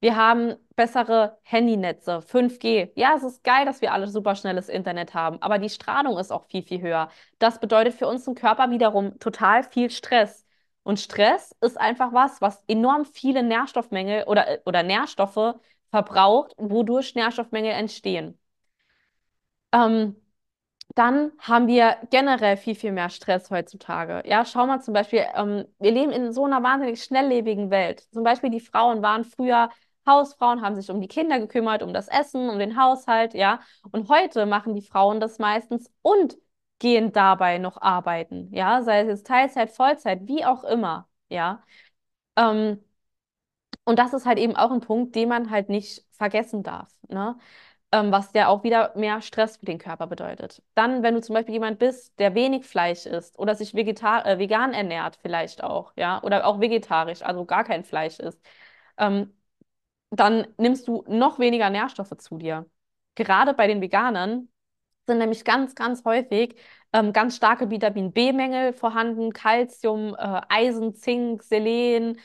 Wir 0.00 0.16
haben 0.16 0.56
bessere 0.76 1.38
Handynetze, 1.42 2.22
5G. 2.22 2.90
Ja, 2.94 3.14
es 3.16 3.22
ist 3.22 3.44
geil, 3.44 3.66
dass 3.66 3.82
wir 3.82 3.92
alle 3.92 4.08
superschnelles 4.08 4.68
Internet 4.70 5.12
haben, 5.14 5.40
aber 5.42 5.58
die 5.58 5.68
Strahlung 5.68 6.18
ist 6.18 6.32
auch 6.32 6.46
viel, 6.46 6.62
viel 6.62 6.80
höher. 6.80 7.10
Das 7.38 7.60
bedeutet 7.60 7.94
für 7.94 8.06
unseren 8.06 8.34
Körper 8.34 8.70
wiederum 8.70 9.18
total 9.18 9.62
viel 9.62 9.90
Stress. 9.90 10.46
Und 10.82 10.98
Stress 10.98 11.54
ist 11.60 11.78
einfach 11.78 12.12
was, 12.14 12.40
was 12.40 12.62
enorm 12.66 13.04
viele 13.04 13.42
Nährstoffmängel 13.42 14.24
oder, 14.24 14.60
oder 14.64 14.82
Nährstoffe 14.82 15.54
verbraucht, 15.90 16.54
wodurch 16.56 17.14
Nährstoffmängel 17.14 17.72
entstehen. 17.72 18.38
Ähm, 19.72 20.16
dann 20.96 21.32
haben 21.40 21.68
wir 21.68 21.98
generell 22.10 22.56
viel, 22.56 22.74
viel 22.74 22.92
mehr 22.92 23.10
Stress 23.10 23.50
heutzutage. 23.50 24.22
Ja, 24.28 24.44
schau 24.44 24.66
mal 24.66 24.80
zum 24.82 24.94
Beispiel, 24.94 25.24
ähm, 25.34 25.66
wir 25.78 25.92
leben 25.92 26.12
in 26.12 26.32
so 26.32 26.44
einer 26.46 26.62
wahnsinnig 26.62 27.02
schnelllebigen 27.04 27.70
Welt. 27.70 28.02
Zum 28.12 28.24
Beispiel 28.24 28.50
die 28.50 28.60
Frauen 28.60 29.02
waren 29.02 29.24
früher 29.24 29.70
Hausfrauen, 30.10 30.62
haben 30.62 30.76
sich 30.76 30.90
um 30.90 31.00
die 31.00 31.08
Kinder 31.08 31.38
gekümmert, 31.40 31.82
um 31.82 31.94
das 31.94 32.08
Essen, 32.08 32.50
um 32.50 32.58
den 32.58 32.76
Haushalt, 32.80 33.34
ja. 33.34 33.60
Und 33.92 34.08
heute 34.08 34.46
machen 34.46 34.74
die 34.74 34.82
Frauen 34.82 35.20
das 35.20 35.38
meistens 35.38 35.90
und 36.02 36.36
gehen 36.78 37.12
dabei 37.12 37.58
noch 37.58 37.80
arbeiten, 37.80 38.48
ja, 38.52 38.82
sei 38.82 39.02
es 39.02 39.22
Teilzeit, 39.22 39.70
Vollzeit, 39.70 40.26
wie 40.28 40.44
auch 40.44 40.64
immer, 40.64 41.08
ja. 41.28 41.62
Ähm, 42.36 42.84
und 43.84 43.98
das 43.98 44.12
ist 44.12 44.26
halt 44.26 44.38
eben 44.38 44.56
auch 44.56 44.70
ein 44.70 44.80
Punkt, 44.80 45.14
den 45.16 45.28
man 45.28 45.50
halt 45.50 45.68
nicht 45.68 46.04
vergessen 46.12 46.62
darf, 46.62 46.90
ne? 47.08 47.36
Ähm, 47.92 48.12
was 48.12 48.32
ja 48.34 48.48
auch 48.48 48.64
wieder 48.64 48.92
mehr 48.96 49.20
Stress 49.22 49.58
für 49.58 49.66
den 49.66 49.78
Körper 49.78 50.06
bedeutet. 50.06 50.62
Dann, 50.74 51.02
wenn 51.02 51.14
du 51.14 51.20
zum 51.22 51.34
Beispiel 51.34 51.54
jemand 51.54 51.78
bist, 51.80 52.18
der 52.20 52.34
wenig 52.36 52.64
Fleisch 52.66 53.06
isst 53.06 53.38
oder 53.38 53.54
sich 53.56 53.74
vegetar 53.74 54.24
äh, 54.26 54.38
vegan 54.38 54.74
ernährt, 54.74 55.18
vielleicht 55.22 55.62
auch, 55.64 55.92
ja, 55.96 56.22
oder 56.22 56.46
auch 56.46 56.60
vegetarisch, 56.60 57.22
also 57.22 57.44
gar 57.46 57.64
kein 57.64 57.84
Fleisch 57.84 58.18
isst, 58.20 58.40
ähm, 58.98 59.32
dann 60.10 60.46
nimmst 60.58 60.88
du 60.88 61.04
noch 61.08 61.38
weniger 61.38 61.70
Nährstoffe 61.70 62.16
zu 62.18 62.38
dir. 62.38 62.66
Gerade 63.14 63.54
bei 63.54 63.66
den 63.66 63.80
Veganern 63.80 64.48
sind 65.06 65.18
nämlich 65.18 65.44
ganz, 65.44 65.74
ganz 65.74 66.04
häufig 66.04 66.56
ähm, 66.92 67.12
ganz 67.12 67.36
starke 67.36 67.70
Vitamin 67.70 68.12
B-Mängel 68.12 68.72
vorhanden, 68.72 69.32
Calcium, 69.32 70.14
äh, 70.18 70.40
Eisen, 70.48 70.94
Zink, 70.94 71.42
Selen, 71.42 72.18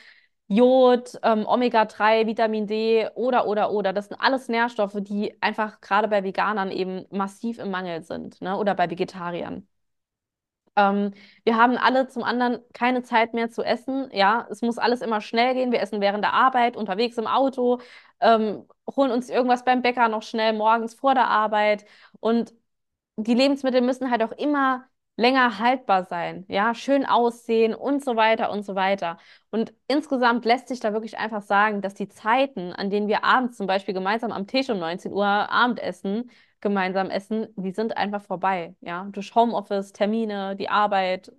Jod, 0.47 1.19
ähm, 1.23 1.45
Omega-3, 1.47 2.27
Vitamin 2.27 2.67
D 2.67 3.07
oder, 3.15 3.47
oder, 3.47 3.71
oder. 3.71 3.93
Das 3.93 4.07
sind 4.07 4.19
alles 4.21 4.47
Nährstoffe, 4.47 4.97
die 4.99 5.35
einfach 5.41 5.81
gerade 5.81 6.07
bei 6.07 6.23
Veganern 6.23 6.71
eben 6.71 7.05
massiv 7.11 7.57
im 7.59 7.71
Mangel 7.71 8.03
sind, 8.03 8.41
ne? 8.41 8.57
Oder 8.57 8.75
bei 8.75 8.89
Vegetariern. 8.89 9.67
Ähm, 10.75 11.11
wir 11.43 11.57
haben 11.57 11.77
alle 11.77 12.07
zum 12.07 12.23
anderen 12.23 12.59
keine 12.73 13.03
Zeit 13.03 13.33
mehr 13.33 13.49
zu 13.49 13.63
essen. 13.63 14.09
Ja, 14.11 14.47
es 14.49 14.61
muss 14.61 14.77
alles 14.77 15.01
immer 15.01 15.21
schnell 15.21 15.53
gehen. 15.53 15.71
Wir 15.71 15.81
essen 15.81 16.01
während 16.01 16.23
der 16.23 16.33
Arbeit, 16.33 16.75
unterwegs 16.77 17.17
im 17.17 17.27
Auto, 17.27 17.79
ähm, 18.19 18.67
holen 18.95 19.11
uns 19.11 19.29
irgendwas 19.29 19.63
beim 19.65 19.81
Bäcker 19.81 20.07
noch 20.09 20.23
schnell 20.23 20.53
morgens 20.53 20.93
vor 20.95 21.13
der 21.13 21.27
Arbeit. 21.27 21.85
Und 22.19 22.53
die 23.17 23.33
Lebensmittel 23.33 23.81
müssen 23.81 24.11
halt 24.11 24.23
auch 24.23 24.31
immer 24.33 24.85
länger 25.17 25.59
haltbar 25.59 26.05
sein, 26.05 26.43
ja, 26.49 26.75
schön 26.75 27.05
aussehen 27.05 27.73
und 27.73 28.03
so 28.03 28.17
weiter 28.17 28.51
und 28.51 28.63
so 28.63 28.75
weiter. 28.75 29.17
Und 29.49 29.73
insgesamt 29.87 30.43
lässt 30.43 30.67
sich 30.67 30.81
da 30.81 30.91
wirklich 30.91 31.17
einfach 31.17 31.41
sagen, 31.41 31.81
dass 31.81 31.93
die 31.93 32.09
Zeiten, 32.09 32.73
an 32.73 32.89
denen 32.89 33.07
wir 33.07 33.23
abends 33.23 33.55
zum 33.57 33.65
Beispiel 33.67 33.93
gemeinsam 33.93 34.31
am 34.33 34.45
Tisch 34.47 34.69
um 34.69 34.77
19 34.79 35.13
Uhr 35.13 35.25
Abendessen, 35.25 36.29
gemeinsam 36.61 37.09
essen, 37.09 37.47
die 37.55 37.71
sind 37.71 37.97
einfach 37.97 38.21
vorbei, 38.21 38.75
ja, 38.81 39.05
durch 39.11 39.33
Homeoffice, 39.35 39.93
Termine, 39.93 40.55
die 40.55 40.69
Arbeit, 40.69 41.31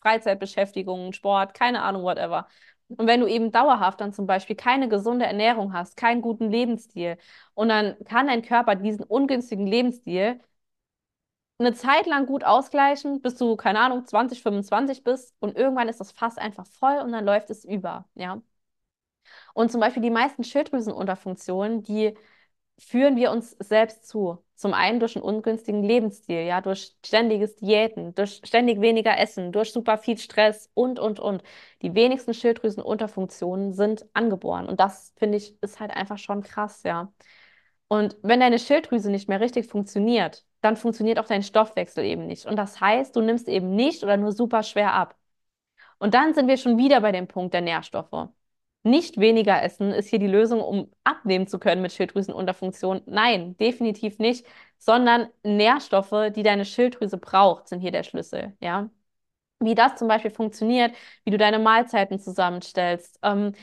Freizeitbeschäftigungen, 0.00 1.12
Sport, 1.12 1.54
keine 1.54 1.82
Ahnung, 1.82 2.02
whatever. 2.02 2.46
Und 2.88 3.06
wenn 3.06 3.20
du 3.20 3.26
eben 3.26 3.50
dauerhaft 3.50 4.00
dann 4.00 4.12
zum 4.12 4.26
Beispiel 4.26 4.56
keine 4.56 4.88
gesunde 4.88 5.24
Ernährung 5.26 5.72
hast, 5.72 5.96
keinen 5.96 6.20
guten 6.22 6.50
Lebensstil, 6.50 7.16
und 7.54 7.68
dann 7.70 7.96
kann 8.04 8.26
dein 8.26 8.42
Körper 8.42 8.74
diesen 8.76 9.04
ungünstigen 9.04 9.66
Lebensstil 9.66 10.40
eine 11.58 11.74
Zeit 11.74 12.06
lang 12.06 12.26
gut 12.26 12.44
ausgleichen, 12.44 13.20
bis 13.22 13.34
du, 13.36 13.56
keine 13.56 13.80
Ahnung, 13.80 14.04
20, 14.06 14.42
25 14.42 15.02
bist 15.04 15.34
und 15.40 15.56
irgendwann 15.56 15.88
ist 15.88 15.98
das 16.00 16.12
Fass 16.12 16.36
einfach 16.38 16.66
voll 16.66 16.98
und 16.98 17.10
dann 17.12 17.24
läuft 17.24 17.50
es 17.50 17.64
über, 17.64 18.08
ja. 18.14 18.40
Und 19.54 19.70
zum 19.72 19.80
Beispiel 19.80 20.02
die 20.02 20.10
meisten 20.10 20.44
Schilddrüsenunterfunktionen, 20.44 21.82
die 21.82 22.16
führen 22.78 23.16
wir 23.16 23.30
uns 23.32 23.52
selbst 23.52 24.08
zu. 24.08 24.43
Zum 24.56 24.72
einen 24.74 25.00
durch 25.00 25.16
einen 25.16 25.24
ungünstigen 25.24 25.82
Lebensstil, 25.82 26.42
ja, 26.46 26.60
durch 26.60 26.96
ständiges 27.04 27.56
Diäten, 27.56 28.14
durch 28.14 28.40
ständig 28.44 28.80
weniger 28.80 29.18
Essen, 29.18 29.50
durch 29.52 29.72
super 29.72 29.98
viel 29.98 30.16
Stress 30.18 30.70
und, 30.74 30.98
und, 30.98 31.18
und. 31.20 31.42
Die 31.82 31.94
wenigsten 31.94 32.34
Schilddrüsenunterfunktionen 32.34 33.72
sind 33.72 34.06
angeboren. 34.14 34.66
Und 34.68 34.80
das, 34.80 35.12
finde 35.16 35.38
ich, 35.38 35.60
ist 35.62 35.80
halt 35.80 35.90
einfach 35.90 36.18
schon 36.18 36.42
krass, 36.42 36.82
ja. 36.84 37.12
Und 37.88 38.16
wenn 38.22 38.40
deine 38.40 38.58
Schilddrüse 38.58 39.10
nicht 39.10 39.28
mehr 39.28 39.40
richtig 39.40 39.66
funktioniert, 39.68 40.44
dann 40.60 40.76
funktioniert 40.76 41.18
auch 41.18 41.26
dein 41.26 41.42
Stoffwechsel 41.42 42.04
eben 42.04 42.26
nicht. 42.26 42.46
Und 42.46 42.56
das 42.56 42.80
heißt, 42.80 43.14
du 43.16 43.20
nimmst 43.20 43.48
eben 43.48 43.74
nicht 43.74 44.02
oder 44.02 44.16
nur 44.16 44.32
super 44.32 44.62
schwer 44.62 44.94
ab. 44.94 45.16
Und 45.98 46.14
dann 46.14 46.34
sind 46.34 46.48
wir 46.48 46.56
schon 46.56 46.78
wieder 46.78 47.00
bei 47.00 47.12
dem 47.12 47.28
Punkt 47.28 47.54
der 47.54 47.60
Nährstoffe. 47.62 48.28
Nicht 48.86 49.18
weniger 49.18 49.62
essen 49.62 49.92
ist 49.92 50.08
hier 50.10 50.18
die 50.18 50.26
Lösung, 50.26 50.60
um 50.60 50.90
abnehmen 51.04 51.46
zu 51.46 51.58
können 51.58 51.80
mit 51.82 51.92
Schilddrüsenunterfunktion. 51.92 53.00
Nein, 53.06 53.56
definitiv 53.56 54.18
nicht, 54.18 54.46
sondern 54.78 55.28
Nährstoffe, 55.42 56.32
die 56.36 56.42
deine 56.42 56.66
Schilddrüse 56.66 57.16
braucht, 57.16 57.68
sind 57.68 57.80
hier 57.80 57.92
der 57.92 58.02
Schlüssel. 58.02 58.54
Ja, 58.60 58.90
wie 59.60 59.74
das 59.74 59.96
zum 59.96 60.08
Beispiel 60.08 60.30
funktioniert, 60.30 60.94
wie 61.24 61.30
du 61.30 61.38
deine 61.38 61.58
Mahlzeiten 61.58 62.18
zusammenstellst, 62.20 63.18
ähm, 63.22 63.54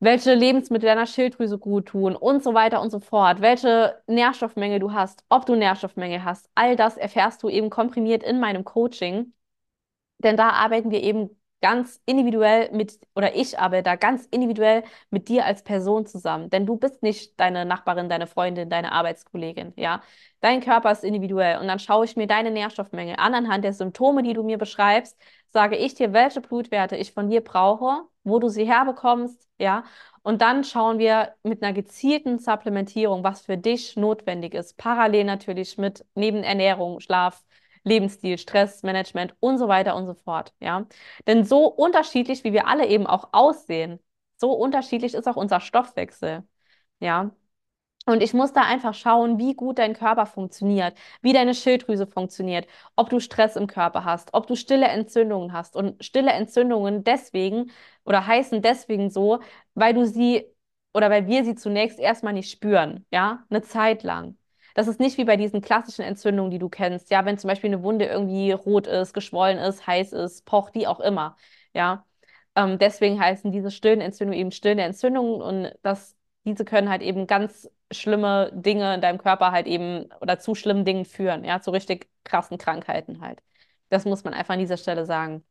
welche 0.00 0.34
Lebensmittel 0.34 0.88
deiner 0.88 1.06
Schilddrüse 1.06 1.58
gut 1.58 1.86
tun 1.86 2.16
und 2.16 2.42
so 2.44 2.54
weiter 2.54 2.80
und 2.82 2.90
so 2.90 3.00
fort, 3.00 3.40
welche 3.40 4.00
Nährstoffmenge 4.06 4.80
du 4.80 4.92
hast, 4.92 5.24
ob 5.28 5.46
du 5.46 5.54
Nährstoffmenge 5.56 6.24
hast, 6.24 6.50
all 6.54 6.76
das 6.76 6.96
erfährst 6.96 7.42
du 7.42 7.48
eben 7.48 7.70
komprimiert 7.70 8.22
in 8.22 8.40
meinem 8.40 8.64
Coaching. 8.64 9.34
Denn 10.18 10.36
da 10.36 10.50
arbeiten 10.50 10.90
wir 10.90 11.02
eben 11.02 11.30
ganz 11.60 12.00
individuell 12.06 12.70
mit, 12.72 12.98
oder 13.14 13.34
ich 13.34 13.58
arbeite 13.58 13.82
da 13.84 13.96
ganz 13.96 14.26
individuell 14.30 14.84
mit 15.10 15.28
dir 15.28 15.44
als 15.44 15.62
Person 15.64 16.06
zusammen. 16.06 16.50
Denn 16.50 16.66
du 16.66 16.76
bist 16.76 17.02
nicht 17.02 17.38
deine 17.40 17.64
Nachbarin, 17.64 18.08
deine 18.08 18.26
Freundin, 18.26 18.70
deine 18.70 18.92
Arbeitskollegin, 18.92 19.72
ja. 19.76 20.02
Dein 20.40 20.60
Körper 20.60 20.92
ist 20.92 21.02
individuell 21.04 21.58
und 21.58 21.66
dann 21.66 21.80
schaue 21.80 22.04
ich 22.04 22.16
mir 22.16 22.28
deine 22.28 22.50
Nährstoffmenge 22.52 23.18
an, 23.18 23.34
anhand 23.34 23.64
der 23.64 23.72
Symptome, 23.72 24.22
die 24.22 24.34
du 24.34 24.44
mir 24.44 24.58
beschreibst, 24.58 25.16
sage 25.48 25.76
ich 25.76 25.94
dir, 25.94 26.12
welche 26.12 26.40
Blutwerte 26.40 26.96
ich 26.96 27.12
von 27.12 27.28
dir 27.28 27.40
brauche, 27.42 28.02
wo 28.22 28.38
du 28.38 28.48
sie 28.48 28.66
herbekommst, 28.66 29.48
ja. 29.58 29.84
Und 30.22 30.42
dann 30.42 30.62
schauen 30.62 30.98
wir 30.98 31.34
mit 31.42 31.62
einer 31.62 31.72
gezielten 31.72 32.38
Supplementierung, 32.38 33.24
was 33.24 33.42
für 33.42 33.56
dich 33.56 33.96
notwendig 33.96 34.54
ist. 34.54 34.76
Parallel 34.76 35.24
natürlich 35.24 35.78
mit 35.78 36.04
neben 36.14 36.42
Ernährung, 36.44 37.00
Schlaf, 37.00 37.42
Lebensstil, 37.84 38.38
Stressmanagement 38.38 39.34
und 39.40 39.58
so 39.58 39.68
weiter 39.68 39.96
und 39.96 40.06
so 40.06 40.14
fort, 40.14 40.54
ja. 40.60 40.86
Denn 41.26 41.44
so 41.44 41.66
unterschiedlich, 41.66 42.44
wie 42.44 42.52
wir 42.52 42.66
alle 42.68 42.86
eben 42.86 43.06
auch 43.06 43.28
aussehen, 43.32 43.98
so 44.36 44.52
unterschiedlich 44.52 45.14
ist 45.14 45.26
auch 45.28 45.36
unser 45.36 45.60
Stoffwechsel, 45.60 46.44
ja. 47.00 47.30
Und 48.06 48.22
ich 48.22 48.32
muss 48.32 48.52
da 48.54 48.62
einfach 48.62 48.94
schauen, 48.94 49.38
wie 49.38 49.54
gut 49.54 49.78
dein 49.78 49.92
Körper 49.94 50.24
funktioniert, 50.26 50.96
wie 51.20 51.34
deine 51.34 51.54
Schilddrüse 51.54 52.06
funktioniert, 52.06 52.66
ob 52.96 53.10
du 53.10 53.20
Stress 53.20 53.54
im 53.56 53.66
Körper 53.66 54.04
hast, 54.04 54.32
ob 54.32 54.46
du 54.46 54.56
stille 54.56 54.86
Entzündungen 54.88 55.52
hast. 55.52 55.76
Und 55.76 56.02
stille 56.02 56.30
Entzündungen 56.32 57.04
deswegen 57.04 57.70
oder 58.04 58.26
heißen 58.26 58.62
deswegen 58.62 59.10
so, 59.10 59.40
weil 59.74 59.92
du 59.94 60.06
sie 60.06 60.46
oder 60.94 61.10
weil 61.10 61.26
wir 61.26 61.44
sie 61.44 61.54
zunächst 61.54 61.98
erstmal 61.98 62.32
nicht 62.32 62.50
spüren, 62.50 63.04
ja, 63.10 63.44
eine 63.50 63.60
Zeit 63.62 64.02
lang. 64.02 64.38
Das 64.78 64.86
ist 64.86 65.00
nicht 65.00 65.18
wie 65.18 65.24
bei 65.24 65.36
diesen 65.36 65.60
klassischen 65.60 66.02
Entzündungen, 66.04 66.52
die 66.52 66.58
du 66.60 66.68
kennst. 66.68 67.10
Ja, 67.10 67.24
wenn 67.24 67.36
zum 67.36 67.48
Beispiel 67.48 67.68
eine 67.70 67.82
Wunde 67.82 68.04
irgendwie 68.06 68.52
rot 68.52 68.86
ist, 68.86 69.12
geschwollen 69.12 69.58
ist, 69.58 69.86
heiß 69.88 70.12
ist, 70.12 70.44
pocht, 70.46 70.74
wie 70.76 70.86
auch 70.86 71.00
immer. 71.00 71.36
Ja, 71.74 72.06
ähm, 72.54 72.78
deswegen 72.78 73.18
heißen 73.20 73.50
diese 73.50 73.72
stillen 73.72 74.00
Entzündungen 74.00 74.38
eben 74.40 74.52
stille 74.52 74.82
Entzündungen 74.82 75.42
und 75.42 75.72
das, 75.82 76.16
diese 76.44 76.64
können 76.64 76.88
halt 76.90 77.02
eben 77.02 77.26
ganz 77.26 77.68
schlimme 77.90 78.52
Dinge 78.54 78.94
in 78.94 79.00
deinem 79.00 79.18
Körper 79.18 79.50
halt 79.50 79.66
eben 79.66 80.08
oder 80.20 80.38
zu 80.38 80.54
schlimmen 80.54 80.84
Dingen 80.84 81.04
führen. 81.04 81.44
Ja, 81.44 81.60
zu 81.60 81.72
richtig 81.72 82.08
krassen 82.24 82.56
Krankheiten 82.58 83.20
halt. 83.20 83.42
Das 83.88 84.04
muss 84.04 84.22
man 84.24 84.32
einfach 84.34 84.54
an 84.54 84.60
dieser 84.60 84.76
Stelle 84.76 85.06
sagen. 85.06 85.44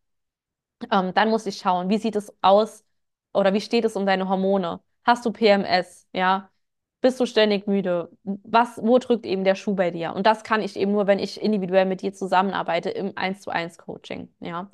Ähm, 0.92 1.14
dann 1.14 1.30
muss 1.30 1.46
ich 1.46 1.58
schauen, 1.58 1.90
wie 1.90 1.98
sieht 1.98 2.16
es 2.16 2.34
aus 2.42 2.86
oder 3.34 3.54
wie 3.54 3.62
steht 3.62 3.86
es 3.86 3.96
um 3.96 4.06
deine 4.06 4.30
Hormone? 4.30 4.80
Hast 5.04 5.26
du 5.26 5.32
PMS? 5.32 6.08
Ja, 6.14 6.50
bist 7.02 7.20
du 7.20 7.26
ständig 7.26 7.68
müde? 7.68 8.10
Was, 8.24 8.80
wo 8.82 8.98
drückt 8.98 9.26
eben 9.26 9.44
der 9.44 9.56
Schuh 9.56 9.76
bei 9.76 9.92
dir? 9.92 10.14
Und 10.14 10.26
das 10.26 10.44
kann 10.44 10.62
ich 10.62 10.76
eben 10.76 10.92
nur, 10.92 11.08
wenn 11.08 11.20
ich 11.20 11.42
individuell 11.42 11.86
mit 11.86 12.02
dir 12.02 12.14
zusammenarbeite 12.14 12.90
im 12.90 13.14
1 13.16 13.42
zu 13.42 13.52
1 13.52 13.78
Coaching. 13.78 14.34
Ja. 14.40 14.70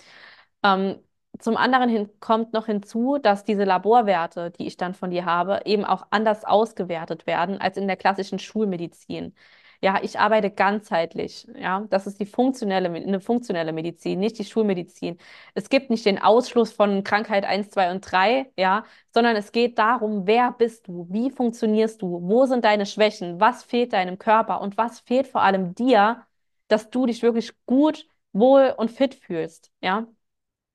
Ähm, 0.63 0.99
zum 1.39 1.57
anderen 1.57 1.89
hin 1.89 2.09
kommt 2.19 2.53
noch 2.53 2.67
hinzu, 2.67 3.17
dass 3.17 3.43
diese 3.43 3.63
Laborwerte, 3.65 4.51
die 4.51 4.67
ich 4.67 4.77
dann 4.77 4.93
von 4.93 5.11
dir 5.11 5.25
habe, 5.25 5.61
eben 5.65 5.83
auch 5.85 6.07
anders 6.11 6.45
ausgewertet 6.45 7.27
werden 7.27 7.59
als 7.59 7.77
in 7.77 7.87
der 7.87 7.97
klassischen 7.97 8.39
Schulmedizin. 8.39 9.35
Ja, 9.83 9.99
ich 10.01 10.17
arbeite 10.17 10.49
ganzheitlich. 10.49 11.45
Ja, 11.57 11.81
das 11.89 12.07
ist 12.07 12.17
die 12.21 12.25
funktionelle, 12.25 12.87
eine 12.89 13.19
funktionelle 13.19 13.73
Medizin, 13.73 14.19
nicht 14.21 14.39
die 14.39 14.45
Schulmedizin. 14.45 15.17
Es 15.55 15.67
gibt 15.67 15.89
nicht 15.89 16.05
den 16.05 16.21
Ausschluss 16.21 16.71
von 16.71 17.03
Krankheit 17.03 17.43
1, 17.43 17.69
2 17.69 17.91
und 17.91 17.99
3, 17.99 18.49
ja, 18.57 18.85
sondern 19.13 19.35
es 19.35 19.51
geht 19.51 19.77
darum, 19.77 20.25
wer 20.25 20.53
bist 20.53 20.87
du? 20.87 21.05
Wie 21.09 21.29
funktionierst 21.31 22.01
du? 22.01 22.21
Wo 22.23 22.45
sind 22.45 22.63
deine 22.63 22.85
Schwächen? 22.85 23.41
Was 23.41 23.63
fehlt 23.65 23.91
deinem 23.91 24.17
Körper? 24.17 24.61
Und 24.61 24.77
was 24.77 25.01
fehlt 25.01 25.27
vor 25.27 25.41
allem 25.41 25.75
dir, 25.75 26.25
dass 26.69 26.89
du 26.89 27.05
dich 27.05 27.21
wirklich 27.21 27.51
gut, 27.65 28.07
wohl 28.31 28.73
und 28.77 28.89
fit 28.89 29.15
fühlst? 29.15 29.69
Ja. 29.81 30.07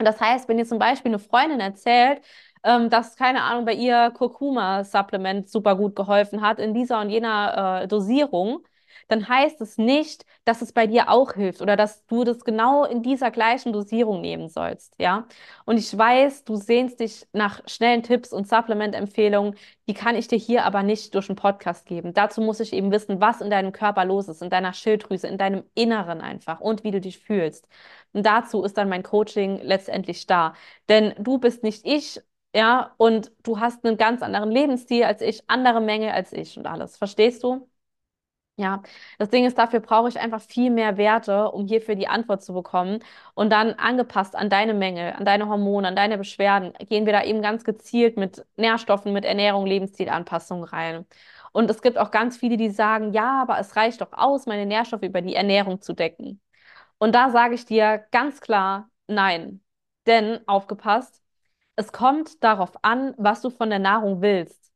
Und 0.00 0.04
das 0.06 0.20
heißt, 0.20 0.48
wenn 0.48 0.58
dir 0.58 0.66
zum 0.66 0.78
Beispiel 0.78 1.10
eine 1.10 1.18
Freundin 1.18 1.60
erzählt, 1.60 2.22
ähm, 2.62 2.88
dass, 2.90 3.16
keine 3.16 3.42
Ahnung, 3.42 3.64
bei 3.64 3.72
ihr 3.74 4.10
Kurkuma-Supplement 4.12 5.48
super 5.48 5.74
gut 5.76 5.96
geholfen 5.96 6.40
hat 6.40 6.58
in 6.60 6.72
dieser 6.74 7.00
und 7.00 7.10
jener 7.10 7.82
äh, 7.82 7.88
Dosierung, 7.88 8.64
dann 9.08 9.28
heißt 9.28 9.60
es 9.60 9.78
nicht, 9.78 10.24
dass 10.44 10.62
es 10.62 10.72
bei 10.72 10.86
dir 10.86 11.08
auch 11.10 11.32
hilft 11.34 11.60
oder 11.62 11.76
dass 11.76 12.06
du 12.06 12.24
das 12.24 12.44
genau 12.44 12.84
in 12.84 13.02
dieser 13.02 13.30
gleichen 13.30 13.72
Dosierung 13.72 14.20
nehmen 14.20 14.48
sollst, 14.48 14.94
ja. 14.98 15.26
Und 15.64 15.78
ich 15.78 15.96
weiß, 15.96 16.44
du 16.44 16.56
sehnst 16.56 17.00
dich 17.00 17.26
nach 17.32 17.60
schnellen 17.66 18.02
Tipps 18.02 18.32
und 18.32 18.48
Supplement-Empfehlungen, 18.48 19.56
die 19.88 19.94
kann 19.94 20.16
ich 20.16 20.28
dir 20.28 20.38
hier 20.38 20.64
aber 20.64 20.82
nicht 20.82 21.14
durch 21.14 21.28
einen 21.28 21.36
Podcast 21.36 21.86
geben. 21.86 22.12
Dazu 22.14 22.40
muss 22.40 22.60
ich 22.60 22.72
eben 22.72 22.90
wissen, 22.92 23.20
was 23.20 23.40
in 23.40 23.50
deinem 23.50 23.72
Körper 23.72 24.04
los 24.04 24.28
ist, 24.28 24.42
in 24.42 24.50
deiner 24.50 24.72
Schilddrüse, 24.72 25.26
in 25.26 25.38
deinem 25.38 25.64
Inneren 25.74 26.20
einfach 26.20 26.60
und 26.60 26.84
wie 26.84 26.90
du 26.90 27.00
dich 27.00 27.18
fühlst. 27.18 27.68
Und 28.12 28.24
dazu 28.26 28.62
ist 28.64 28.76
dann 28.78 28.88
mein 28.88 29.02
Coaching 29.02 29.60
letztendlich 29.62 30.26
da. 30.26 30.54
Denn 30.88 31.14
du 31.18 31.38
bist 31.38 31.62
nicht 31.62 31.86
ich 31.86 32.20
ja, 32.54 32.94
und 32.96 33.30
du 33.42 33.60
hast 33.60 33.84
einen 33.84 33.96
ganz 33.98 34.22
anderen 34.22 34.50
Lebensstil 34.50 35.04
als 35.04 35.20
ich, 35.20 35.42
andere 35.48 35.80
Menge 35.80 36.12
als 36.14 36.32
ich 36.32 36.56
und 36.58 36.66
alles. 36.66 36.96
Verstehst 36.96 37.42
du? 37.44 37.67
Ja, 38.60 38.82
das 39.18 39.28
Ding 39.30 39.44
ist, 39.46 39.56
dafür 39.56 39.78
brauche 39.78 40.08
ich 40.08 40.18
einfach 40.18 40.40
viel 40.40 40.70
mehr 40.70 40.96
Werte, 40.96 41.52
um 41.52 41.68
hierfür 41.68 41.94
die 41.94 42.08
Antwort 42.08 42.42
zu 42.42 42.52
bekommen. 42.52 42.98
Und 43.34 43.50
dann 43.50 43.74
angepasst 43.74 44.34
an 44.34 44.50
deine 44.50 44.74
Menge, 44.74 45.14
an 45.16 45.24
deine 45.24 45.48
Hormone, 45.48 45.86
an 45.86 45.94
deine 45.94 46.18
Beschwerden, 46.18 46.72
gehen 46.88 47.06
wir 47.06 47.12
da 47.12 47.22
eben 47.22 47.40
ganz 47.40 47.62
gezielt 47.62 48.16
mit 48.16 48.44
Nährstoffen, 48.56 49.12
mit 49.12 49.24
Ernährung, 49.24 49.64
Lebensstilanpassung 49.64 50.64
rein. 50.64 51.06
Und 51.52 51.70
es 51.70 51.82
gibt 51.82 51.98
auch 51.98 52.10
ganz 52.10 52.36
viele, 52.36 52.56
die 52.56 52.70
sagen, 52.70 53.12
ja, 53.12 53.40
aber 53.42 53.60
es 53.60 53.76
reicht 53.76 54.00
doch 54.00 54.12
aus, 54.12 54.46
meine 54.46 54.66
Nährstoffe 54.66 55.02
über 55.02 55.22
die 55.22 55.36
Ernährung 55.36 55.80
zu 55.80 55.92
decken. 55.92 56.40
Und 56.98 57.14
da 57.14 57.30
sage 57.30 57.54
ich 57.54 57.66
dir 57.66 58.06
ganz 58.12 58.40
klar, 58.40 58.90
nein. 59.08 59.62
Denn, 60.06 60.40
aufgepasst, 60.48 61.22
es 61.76 61.92
kommt 61.92 62.42
darauf 62.44 62.72
an, 62.84 63.14
was 63.18 63.42
du 63.42 63.50
von 63.50 63.70
der 63.70 63.78
Nahrung 63.80 64.22
willst. 64.22 64.67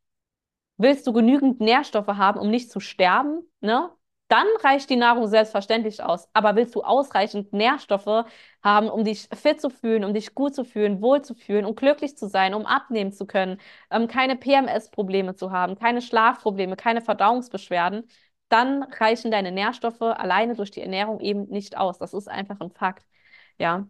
Willst 0.83 1.07
du 1.07 1.13
genügend 1.13 1.61
Nährstoffe 1.61 2.07
haben, 2.09 2.39
um 2.41 2.51
nicht 2.51 2.71
zu 2.71 2.81
sterben, 2.81 3.43
ne? 3.61 3.91
Dann 4.29 4.47
reicht 4.65 4.89
die 4.89 4.97
Nahrung 4.97 5.27
selbstverständlich 5.27 6.03
aus. 6.03 6.27
Aber 6.33 6.57
willst 6.57 6.75
du 6.75 6.83
ausreichend 6.83 7.53
Nährstoffe 7.53 8.25
haben, 8.63 8.89
um 8.89 9.05
dich 9.05 9.29
fit 9.35 9.61
zu 9.61 9.69
fühlen, 9.69 10.05
um 10.05 10.15
dich 10.15 10.35
gut 10.35 10.55
zu 10.55 10.65
fühlen, 10.65 11.03
wohl 11.03 11.21
zu 11.23 11.35
fühlen, 11.35 11.67
um 11.67 11.75
glücklich 11.75 12.17
zu 12.17 12.29
sein, 12.29 12.55
um 12.55 12.65
abnehmen 12.65 13.13
zu 13.13 13.27
können, 13.27 13.59
ähm, 13.91 14.09
keine 14.09 14.37
PMS-Probleme 14.37 15.35
zu 15.35 15.51
haben, 15.53 15.77
keine 15.79 16.01
Schlafprobleme, 16.01 16.77
keine 16.77 17.03
Verdauungsbeschwerden, 17.03 18.09
dann 18.49 18.83
reichen 18.85 19.31
deine 19.31 19.53
Nährstoffe 19.53 20.01
alleine 20.03 20.55
durch 20.55 20.71
die 20.71 20.81
Ernährung 20.83 21.21
eben 21.21 21.45
nicht 21.49 21.77
aus. 21.77 21.99
Das 21.99 22.15
ist 22.15 22.29
einfach 22.29 22.59
ein 22.61 22.71
Fakt. 22.71 23.07
Ja. 23.59 23.87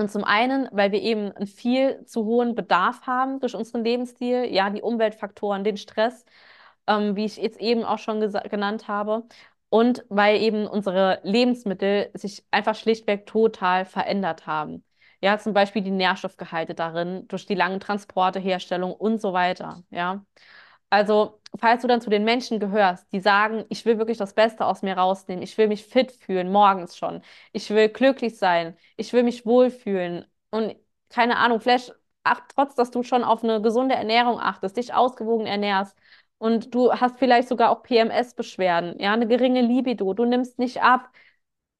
Und 0.00 0.10
zum 0.10 0.24
einen, 0.24 0.68
weil 0.72 0.92
wir 0.92 1.00
eben 1.02 1.32
einen 1.32 1.46
viel 1.46 2.04
zu 2.06 2.24
hohen 2.24 2.54
Bedarf 2.54 3.02
haben 3.06 3.40
durch 3.40 3.54
unseren 3.54 3.84
Lebensstil, 3.84 4.46
ja, 4.52 4.70
die 4.70 4.82
Umweltfaktoren, 4.82 5.64
den 5.64 5.76
Stress, 5.76 6.24
ähm, 6.86 7.16
wie 7.16 7.24
ich 7.26 7.36
jetzt 7.36 7.60
eben 7.60 7.84
auch 7.84 7.98
schon 7.98 8.20
genannt 8.20 8.88
habe. 8.88 9.24
Und 9.68 10.04
weil 10.08 10.40
eben 10.40 10.66
unsere 10.66 11.20
Lebensmittel 11.22 12.10
sich 12.14 12.44
einfach 12.50 12.74
schlichtweg 12.74 13.26
total 13.26 13.84
verändert 13.84 14.46
haben. 14.46 14.84
Ja, 15.20 15.38
zum 15.38 15.52
Beispiel 15.52 15.82
die 15.82 15.90
Nährstoffgehalte 15.90 16.74
darin, 16.74 17.28
durch 17.28 17.46
die 17.46 17.54
langen 17.54 17.78
Transporte, 17.78 18.40
Herstellung 18.40 18.92
und 18.92 19.20
so 19.20 19.32
weiter. 19.32 19.84
Ja. 19.90 20.24
Also, 20.90 21.40
falls 21.58 21.82
du 21.82 21.88
dann 21.88 22.00
zu 22.00 22.10
den 22.10 22.24
Menschen 22.24 22.58
gehörst, 22.58 23.12
die 23.12 23.20
sagen, 23.20 23.64
ich 23.68 23.84
will 23.86 23.98
wirklich 23.98 24.18
das 24.18 24.34
Beste 24.34 24.64
aus 24.66 24.82
mir 24.82 24.96
rausnehmen, 24.96 25.42
ich 25.42 25.56
will 25.56 25.68
mich 25.68 25.84
fit 25.84 26.10
fühlen, 26.12 26.50
morgens 26.50 26.96
schon, 26.96 27.22
ich 27.52 27.70
will 27.70 27.88
glücklich 27.88 28.36
sein, 28.38 28.76
ich 28.96 29.12
will 29.12 29.22
mich 29.22 29.46
wohlfühlen 29.46 30.26
und 30.50 30.74
keine 31.08 31.36
Ahnung, 31.38 31.60
vielleicht, 31.60 31.94
ach, 32.24 32.40
trotz, 32.54 32.74
dass 32.74 32.90
du 32.90 33.02
schon 33.02 33.22
auf 33.24 33.44
eine 33.44 33.62
gesunde 33.62 33.94
Ernährung 33.94 34.40
achtest, 34.40 34.76
dich 34.76 34.92
ausgewogen 34.94 35.46
ernährst 35.46 35.96
und 36.38 36.74
du 36.74 36.92
hast 36.92 37.18
vielleicht 37.18 37.48
sogar 37.48 37.70
auch 37.70 37.82
PMS-Beschwerden, 37.82 38.98
ja, 39.00 39.12
eine 39.12 39.26
geringe 39.28 39.60
Libido, 39.62 40.12
du 40.14 40.24
nimmst 40.24 40.58
nicht 40.58 40.82
ab, 40.82 41.10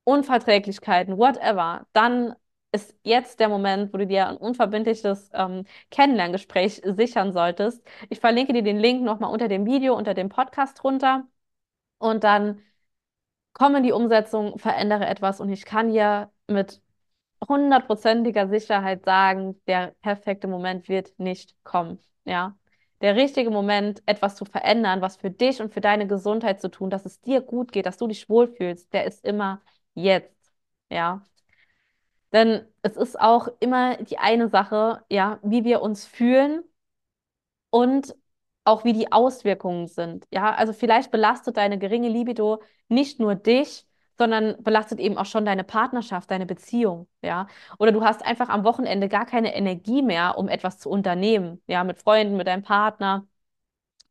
Unverträglichkeiten, 0.05 1.19
whatever, 1.19 1.87
dann 1.93 2.35
ist 2.73 2.97
jetzt 3.03 3.41
der 3.41 3.49
Moment, 3.49 3.93
wo 3.93 3.99
du 3.99 4.07
dir 4.07 4.29
ein 4.29 4.37
unverbindliches 4.37 5.31
ähm, 5.35 5.65
Kennenlerngespräch 5.91 6.83
sichern 6.85 7.33
solltest. 7.33 7.83
Ich 8.09 8.21
verlinke 8.21 8.53
dir 8.53 8.63
den 8.63 8.79
Link 8.79 9.03
nochmal 9.03 9.33
unter 9.33 9.49
dem 9.49 9.67
Video, 9.67 9.97
unter 9.97 10.15
dem 10.15 10.29
Podcast 10.29 10.83
drunter. 10.83 11.27
Und 11.99 12.25
dann 12.25 12.63
komm 13.53 13.77
in 13.77 13.83
die 13.83 13.93
Umsetzung, 13.93 14.59
verändere 14.59 15.07
etwas 15.07 15.41
und 15.41 15.51
ich 15.51 15.65
kann 15.65 15.91
dir 15.93 16.31
mit 16.47 16.83
hundertprozentiger 17.49 18.49
Sicherheit 18.49 19.05
sagen, 19.05 19.61
der 19.67 19.95
perfekte 20.03 20.49
Moment 20.49 20.89
wird 20.89 21.19
nicht 21.19 21.57
kommen. 21.65 21.99
Ja. 22.25 22.57
Der 23.01 23.17
richtige 23.17 23.51
Moment, 23.51 24.03
etwas 24.07 24.37
zu 24.37 24.45
verändern, 24.45 25.01
was 25.01 25.17
für 25.17 25.31
dich 25.31 25.61
und 25.63 25.73
für 25.73 25.81
deine 25.81 26.07
Gesundheit 26.07 26.61
zu 26.61 26.71
tun, 26.71 26.91
dass 26.91 27.07
es 27.07 27.21
dir 27.23 27.41
gut 27.41 27.73
geht, 27.73 27.87
dass 27.87 27.97
du 27.97 28.07
dich 28.07 28.29
wohlfühlst, 28.29 28.93
der 28.93 29.05
ist 29.07 29.25
immer 29.25 29.63
jetzt. 29.95 30.53
Ja. 30.91 31.25
Denn 32.33 32.65
es 32.83 32.97
ist 32.97 33.21
auch 33.21 33.49
immer 33.61 33.97
die 33.97 34.19
eine 34.19 34.49
Sache, 34.49 35.03
ja, 35.11 35.39
wie 35.43 35.65
wir 35.65 35.83
uns 35.83 36.07
fühlen 36.07 36.63
und 37.71 38.15
auch 38.65 38.85
wie 38.85 38.93
die 38.93 39.11
Auswirkungen 39.13 39.87
sind. 39.89 40.27
Ja, 40.31 40.55
also 40.55 40.73
vielleicht 40.73 41.11
belastet 41.11 41.57
deine 41.57 41.79
geringe 41.79 42.09
Libido 42.09 42.63
nicht 42.89 43.19
nur 43.21 43.35
dich, 43.35 43.87
sondern 44.19 44.63
belastet 44.63 45.01
eben 45.01 45.17
auch 45.17 45.25
schon 45.27 45.47
deine 45.47 45.65
Partnerschaft, 45.65 46.31
deine 46.31 46.45
Beziehung, 46.47 47.09
ja. 47.23 47.47
Oder 47.79 47.91
du 47.93 48.05
hast 48.05 48.25
einfach 48.25 48.51
am 48.51 48.65
Wochenende 48.65 49.09
gar 49.09 49.25
keine 49.25 49.55
Energie 49.55 50.03
mehr, 50.03 50.37
um 50.37 50.49
etwas 50.49 50.79
zu 50.79 50.91
unternehmen, 50.91 51.63
ja, 51.67 51.85
mit 51.85 51.99
Freunden, 51.99 52.37
mit 52.37 52.47
deinem 52.47 52.63
Partner. 52.63 53.27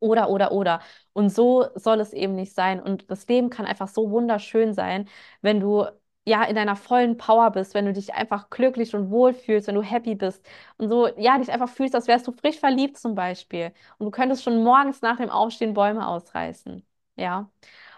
Oder, 0.00 0.30
oder, 0.30 0.52
oder. 0.52 0.80
Und 1.12 1.30
so 1.30 1.66
soll 1.74 2.00
es 2.00 2.12
eben 2.14 2.34
nicht 2.34 2.54
sein. 2.54 2.82
Und 2.82 3.10
das 3.10 3.26
Leben 3.28 3.50
kann 3.50 3.66
einfach 3.66 3.88
so 3.88 4.10
wunderschön 4.10 4.72
sein, 4.74 5.08
wenn 5.42 5.60
du 5.60 5.86
ja, 6.26 6.44
in 6.44 6.54
deiner 6.54 6.76
vollen 6.76 7.16
Power 7.16 7.50
bist, 7.50 7.74
wenn 7.74 7.86
du 7.86 7.92
dich 7.92 8.14
einfach 8.14 8.50
glücklich 8.50 8.94
und 8.94 9.10
wohl 9.10 9.32
fühlst, 9.34 9.68
wenn 9.68 9.74
du 9.74 9.82
happy 9.82 10.14
bist 10.14 10.44
und 10.76 10.88
so, 10.88 11.08
ja, 11.18 11.38
dich 11.38 11.50
einfach 11.50 11.68
fühlst, 11.68 11.94
als 11.94 12.06
wärst 12.08 12.26
du 12.26 12.32
frisch 12.32 12.58
verliebt 12.60 12.98
zum 12.98 13.14
Beispiel. 13.14 13.72
Und 13.98 14.06
du 14.06 14.10
könntest 14.10 14.42
schon 14.44 14.62
morgens 14.62 15.02
nach 15.02 15.16
dem 15.16 15.30
Aufstehen 15.30 15.74
Bäume 15.74 16.06
ausreißen. 16.06 16.86
Ja. 17.16 17.50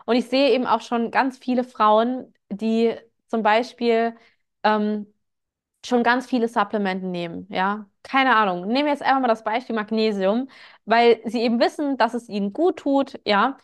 Und 0.07 0.17
ich 0.17 0.29
sehe 0.29 0.51
eben 0.53 0.67
auch 0.67 0.81
schon 0.81 1.11
ganz 1.11 1.39
viele 1.39 1.65
Frauen, 1.65 2.35
die 2.51 2.95
zum 3.29 3.43
Beispiel 3.43 4.15
ähm, 4.63 5.07
schon 5.85 6.03
ganz 6.03 6.27
viele 6.27 6.49
Supplementen 6.49 7.11
nehmen. 7.11 7.47
Ja. 7.51 7.89
Keine 8.03 8.37
Ahnung. 8.37 8.67
Nehmen 8.69 8.87
wir 8.87 8.93
jetzt 8.93 9.03
einfach 9.03 9.21
mal 9.21 9.29
das 9.29 9.45
Beispiel 9.45 9.75
Magnesium, 9.77 10.49
weil 10.85 11.21
sie 11.25 11.41
eben 11.43 11.61
wissen, 11.61 11.97
dass 11.99 12.15
es 12.15 12.29
ihnen 12.29 12.53
gut 12.53 12.79
tut. 12.79 13.21
Ja. 13.27 13.57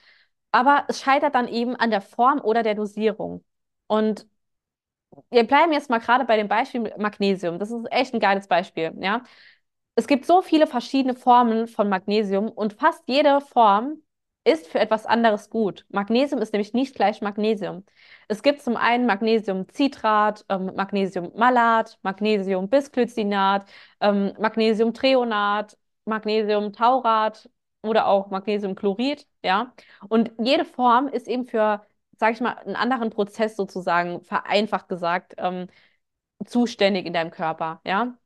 Aber 0.53 0.85
es 0.89 1.01
scheitert 1.01 1.35
dann 1.35 1.49
eben 1.49 1.77
an 1.77 1.91
der 1.91 2.01
Form 2.01 2.41
oder 2.41 2.63
der 2.63 2.75
Dosierung. 2.75 3.45
Und 3.87 4.27
wir 5.31 5.45
bleiben 5.47 5.73
jetzt 5.73 5.91
mal 5.91 5.99
gerade 5.99 6.25
bei 6.25 6.37
dem 6.37 6.49
Beispiel 6.49 6.93
Magnesium. 6.99 7.59
Das 7.59 7.71
ist 7.71 7.87
echt 7.91 8.15
ein 8.15 8.21
geiles 8.21 8.47
Beispiel, 8.49 8.93
ja. 9.01 9.23
Es 9.95 10.07
gibt 10.07 10.27
so 10.27 10.43
viele 10.43 10.67
verschiedene 10.67 11.15
Formen 11.15 11.67
von 11.69 11.89
Magnesium 11.89 12.49
und 12.49 12.75
fast 12.75 13.03
jede 13.09 13.41
Form 13.41 14.03
ist 14.45 14.69
für 14.69 14.79
etwas 14.81 15.07
anderes 15.07 15.51
gut. 15.51 15.85
Magnesium 15.91 16.41
ist 16.41 16.53
nämlich 16.53 16.73
nicht 16.73 16.95
gleich 16.95 17.21
Magnesium. 17.21 17.85
Es 18.29 18.43
gibt 18.43 18.63
zum 18.63 18.77
einen 18.77 19.07
Magnesiumcitrat, 19.07 20.45
ähm, 20.49 20.73
Magnesiummalat, 20.77 21.99
Magnesiumbisglycinat, 22.03 23.69
ähm, 24.01 24.33
Magnesiumtreonat, 24.39 25.77
Magnesiumtaurat 26.07 27.51
oder 27.83 28.07
auch 28.07 28.31
Magnesiumchlorid, 28.31 29.27
ja. 29.45 29.73
Und 30.09 30.33
jede 30.39 30.65
Form 30.65 31.09
ist 31.09 31.29
eben 31.29 31.45
für 31.47 31.83
sage 32.19 32.33
ich 32.35 32.41
mal, 32.41 32.55
einen 32.59 32.77
anderen 32.77 33.11
Prozess 33.11 33.57
sozusagen, 33.57 34.23
vereinfacht 34.23 34.89
gesagt, 34.89 35.35
ähm, 35.39 35.69
zuständig 36.47 37.07
in 37.07 37.13
deinem 37.13 37.31
Körper. 37.31 37.81
Ja? 37.85 38.17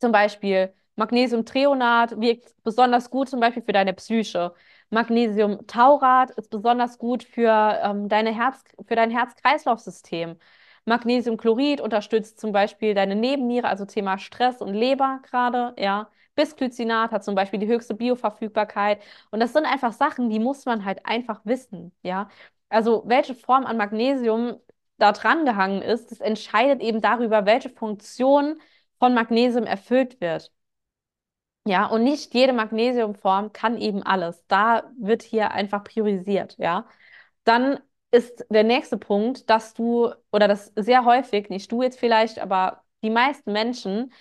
Zum 0.00 0.12
Beispiel 0.12 0.72
Magnesiumtreonat 0.96 2.20
wirkt 2.20 2.54
besonders 2.62 3.10
gut 3.10 3.28
zum 3.28 3.40
Beispiel 3.40 3.62
für 3.62 3.72
deine 3.72 3.94
Psyche. 3.94 4.54
Magnesiumtaurat 4.90 6.30
ist 6.32 6.50
besonders 6.50 6.98
gut 6.98 7.24
für, 7.24 7.80
ähm, 7.82 8.08
deine 8.08 8.34
Herz, 8.34 8.64
für 8.86 8.96
dein 8.96 9.10
Herz-Kreislauf-System. 9.10 10.36
Magnesiumchlorid 10.84 11.80
unterstützt 11.80 12.40
zum 12.40 12.52
Beispiel 12.52 12.94
deine 12.94 13.14
Nebenniere, 13.16 13.68
also 13.68 13.84
Thema 13.84 14.18
Stress 14.18 14.60
und 14.60 14.74
Leber 14.74 15.20
gerade, 15.30 15.74
ja. 15.78 16.10
Bisglycinat 16.36 17.10
hat 17.10 17.24
zum 17.24 17.34
Beispiel 17.34 17.58
die 17.60 17.66
höchste 17.66 17.94
Bioverfügbarkeit. 17.94 19.02
Und 19.30 19.40
das 19.40 19.52
sind 19.52 19.66
einfach 19.66 19.92
Sachen, 19.92 20.30
die 20.30 20.38
muss 20.38 20.64
man 20.64 20.84
halt 20.84 21.04
einfach 21.06 21.40
wissen, 21.44 21.92
ja. 22.02 22.28
Also 22.70 23.02
welche 23.06 23.34
Form 23.34 23.66
an 23.66 23.76
Magnesium 23.76 24.58
da 24.98 25.12
dran 25.12 25.44
gehangen 25.44 25.82
ist, 25.82 26.10
das 26.10 26.20
entscheidet 26.20 26.82
eben 26.82 27.00
darüber, 27.00 27.46
welche 27.46 27.70
Funktion 27.70 28.60
von 28.98 29.14
Magnesium 29.14 29.64
erfüllt 29.64 30.20
wird. 30.20 30.52
Ja, 31.66 31.86
und 31.86 32.04
nicht 32.04 32.34
jede 32.34 32.52
Magnesiumform 32.52 33.52
kann 33.52 33.76
eben 33.78 34.02
alles. 34.02 34.44
Da 34.48 34.90
wird 34.98 35.22
hier 35.22 35.50
einfach 35.52 35.84
priorisiert, 35.84 36.56
ja. 36.58 36.86
Dann 37.44 37.80
ist 38.10 38.44
der 38.50 38.64
nächste 38.64 38.98
Punkt, 38.98 39.50
dass 39.50 39.74
du, 39.74 40.12
oder 40.32 40.48
das 40.48 40.72
sehr 40.76 41.04
häufig, 41.04 41.48
nicht 41.50 41.70
du 41.70 41.82
jetzt 41.82 41.98
vielleicht, 41.98 42.38
aber 42.40 42.82
die 43.02 43.10
meisten 43.10 43.52
Menschen 43.52 44.12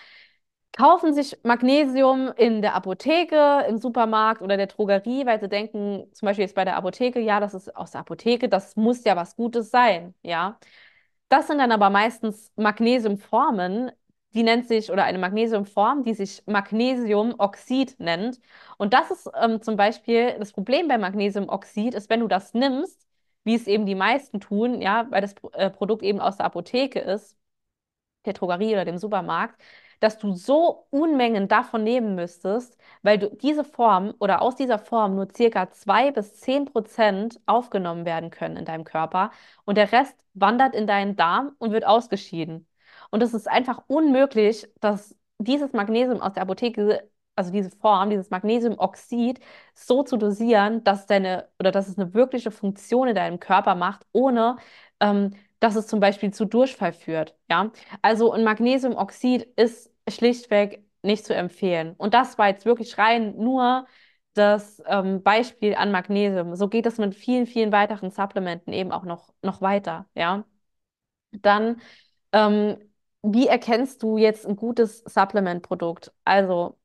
kaufen 0.73 1.13
sich 1.13 1.37
Magnesium 1.43 2.31
in 2.37 2.61
der 2.61 2.75
Apotheke, 2.75 3.65
im 3.67 3.77
Supermarkt 3.77 4.41
oder 4.41 4.55
der 4.57 4.67
Drogerie, 4.67 5.25
weil 5.25 5.39
sie 5.39 5.49
denken, 5.49 6.05
zum 6.13 6.25
Beispiel 6.27 6.43
jetzt 6.45 6.55
bei 6.55 6.65
der 6.65 6.77
Apotheke, 6.77 7.19
ja, 7.19 7.39
das 7.39 7.53
ist 7.53 7.75
aus 7.75 7.91
der 7.91 8.01
Apotheke, 8.01 8.49
das 8.49 8.75
muss 8.75 9.03
ja 9.03 9.15
was 9.15 9.35
Gutes 9.35 9.71
sein, 9.71 10.13
ja. 10.21 10.59
Das 11.29 11.47
sind 11.47 11.59
dann 11.59 11.71
aber 11.71 11.89
meistens 11.89 12.51
Magnesiumformen, 12.55 13.91
die 14.33 14.43
nennt 14.43 14.67
sich, 14.67 14.91
oder 14.91 15.03
eine 15.05 15.17
Magnesiumform, 15.19 16.03
die 16.03 16.13
sich 16.13 16.43
Magnesiumoxid 16.47 17.99
nennt. 17.99 18.39
Und 18.77 18.93
das 18.93 19.11
ist 19.11 19.29
ähm, 19.41 19.61
zum 19.61 19.75
Beispiel 19.75 20.35
das 20.39 20.51
Problem 20.53 20.87
bei 20.87 20.97
Magnesiumoxid, 20.97 21.93
ist, 21.95 22.09
wenn 22.09 22.19
du 22.21 22.27
das 22.27 22.53
nimmst, 22.53 23.05
wie 23.43 23.55
es 23.55 23.67
eben 23.67 23.85
die 23.85 23.95
meisten 23.95 24.39
tun, 24.39 24.81
ja, 24.81 25.07
weil 25.11 25.21
das 25.21 25.35
äh, 25.53 25.69
Produkt 25.69 26.03
eben 26.03 26.19
aus 26.19 26.37
der 26.37 26.45
Apotheke 26.45 26.99
ist, 26.99 27.37
der 28.25 28.33
Drogerie 28.33 28.73
oder 28.73 28.85
dem 28.85 28.97
Supermarkt, 28.97 29.61
dass 29.99 30.17
du 30.17 30.33
so 30.33 30.87
Unmengen 30.89 31.47
davon 31.47 31.83
nehmen 31.83 32.15
müsstest, 32.15 32.77
weil 33.01 33.17
du 33.17 33.29
diese 33.35 33.63
Form 33.63 34.13
oder 34.19 34.41
aus 34.41 34.55
dieser 34.55 34.79
Form 34.79 35.15
nur 35.15 35.27
circa 35.35 35.71
zwei 35.71 36.11
bis 36.11 36.35
zehn 36.39 36.65
Prozent 36.65 37.39
aufgenommen 37.45 38.05
werden 38.05 38.29
können 38.29 38.57
in 38.57 38.65
deinem 38.65 38.83
Körper 38.83 39.31
und 39.65 39.77
der 39.77 39.91
Rest 39.91 40.15
wandert 40.33 40.75
in 40.75 40.87
deinen 40.87 41.15
Darm 41.15 41.55
und 41.59 41.71
wird 41.71 41.85
ausgeschieden. 41.85 42.67
Und 43.11 43.23
es 43.23 43.33
ist 43.33 43.47
einfach 43.47 43.83
unmöglich, 43.87 44.67
dass 44.79 45.15
dieses 45.39 45.73
Magnesium 45.73 46.21
aus 46.21 46.33
der 46.33 46.43
Apotheke, 46.43 47.09
also 47.35 47.51
diese 47.51 47.69
Form, 47.71 48.09
dieses 48.09 48.29
Magnesiumoxid, 48.29 49.39
so 49.73 50.03
zu 50.03 50.17
dosieren, 50.17 50.83
dass 50.83 51.05
deine 51.05 51.49
oder 51.59 51.71
dass 51.71 51.87
es 51.87 51.97
eine 51.97 52.13
wirkliche 52.13 52.51
Funktion 52.51 53.07
in 53.07 53.15
deinem 53.15 53.39
Körper 53.39 53.75
macht, 53.75 54.05
ohne 54.11 54.57
ähm, 54.99 55.31
dass 55.59 55.75
es 55.75 55.87
zum 55.87 55.99
Beispiel 55.99 56.31
zu 56.33 56.45
Durchfall 56.45 56.93
führt. 56.93 57.35
Ja, 57.49 57.71
also 58.01 58.31
ein 58.33 58.43
Magnesiumoxid 58.43 59.43
ist 59.55 59.91
schlichtweg 60.09 60.83
nicht 61.01 61.25
zu 61.25 61.33
empfehlen. 61.35 61.93
Und 61.97 62.13
das 62.13 62.37
war 62.37 62.47
jetzt 62.49 62.65
wirklich 62.65 62.97
rein 62.97 63.35
nur 63.37 63.87
das 64.33 64.81
ähm, 64.85 65.23
Beispiel 65.23 65.75
an 65.75 65.91
Magnesium. 65.91 66.55
So 66.55 66.67
geht 66.69 66.85
es 66.85 66.97
mit 66.97 67.15
vielen, 67.15 67.45
vielen 67.47 67.71
weiteren 67.71 68.11
Supplementen 68.11 68.73
eben 68.73 68.91
auch 68.91 69.03
noch, 69.03 69.33
noch 69.41 69.61
weiter. 69.61 70.07
Ja, 70.15 70.45
dann 71.31 71.81
ähm, 72.33 72.77
wie 73.23 73.47
erkennst 73.47 74.03
du 74.03 74.17
jetzt 74.17 74.47
ein 74.47 74.55
gutes 74.55 74.99
Supplement-Produkt? 75.05 76.13
Also 76.25 76.77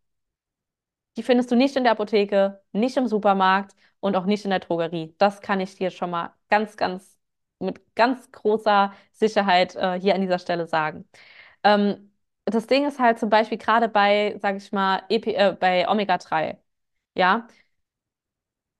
die 1.16 1.22
findest 1.22 1.50
du 1.50 1.56
nicht 1.56 1.76
in 1.76 1.84
der 1.84 1.92
Apotheke, 1.92 2.60
nicht 2.72 2.96
im 2.96 3.06
Supermarkt 3.06 3.74
und 4.00 4.16
auch 4.16 4.24
nicht 4.26 4.44
in 4.44 4.50
der 4.50 4.58
Drogerie. 4.60 5.14
Das 5.18 5.40
kann 5.40 5.60
ich 5.60 5.76
dir 5.76 5.90
schon 5.90 6.10
mal 6.10 6.34
ganz, 6.50 6.76
ganz 6.76 7.18
mit 7.58 7.94
ganz 7.94 8.30
großer 8.32 8.92
Sicherheit 9.12 9.74
äh, 9.76 9.98
hier 10.00 10.14
an 10.14 10.20
dieser 10.20 10.38
Stelle 10.38 10.66
sagen. 10.66 11.08
Ähm, 11.64 12.12
das 12.46 12.66
Ding 12.66 12.86
ist 12.86 12.98
halt 12.98 13.18
zum 13.18 13.30
Beispiel 13.30 13.58
gerade 13.58 13.88
bei, 13.88 14.38
sag 14.42 14.56
ich 14.56 14.72
mal, 14.72 15.02
EP, 15.08 15.34
äh, 15.34 15.52
bei 15.58 15.88
Omega-3. 15.88 16.58
Ja, 17.14 17.48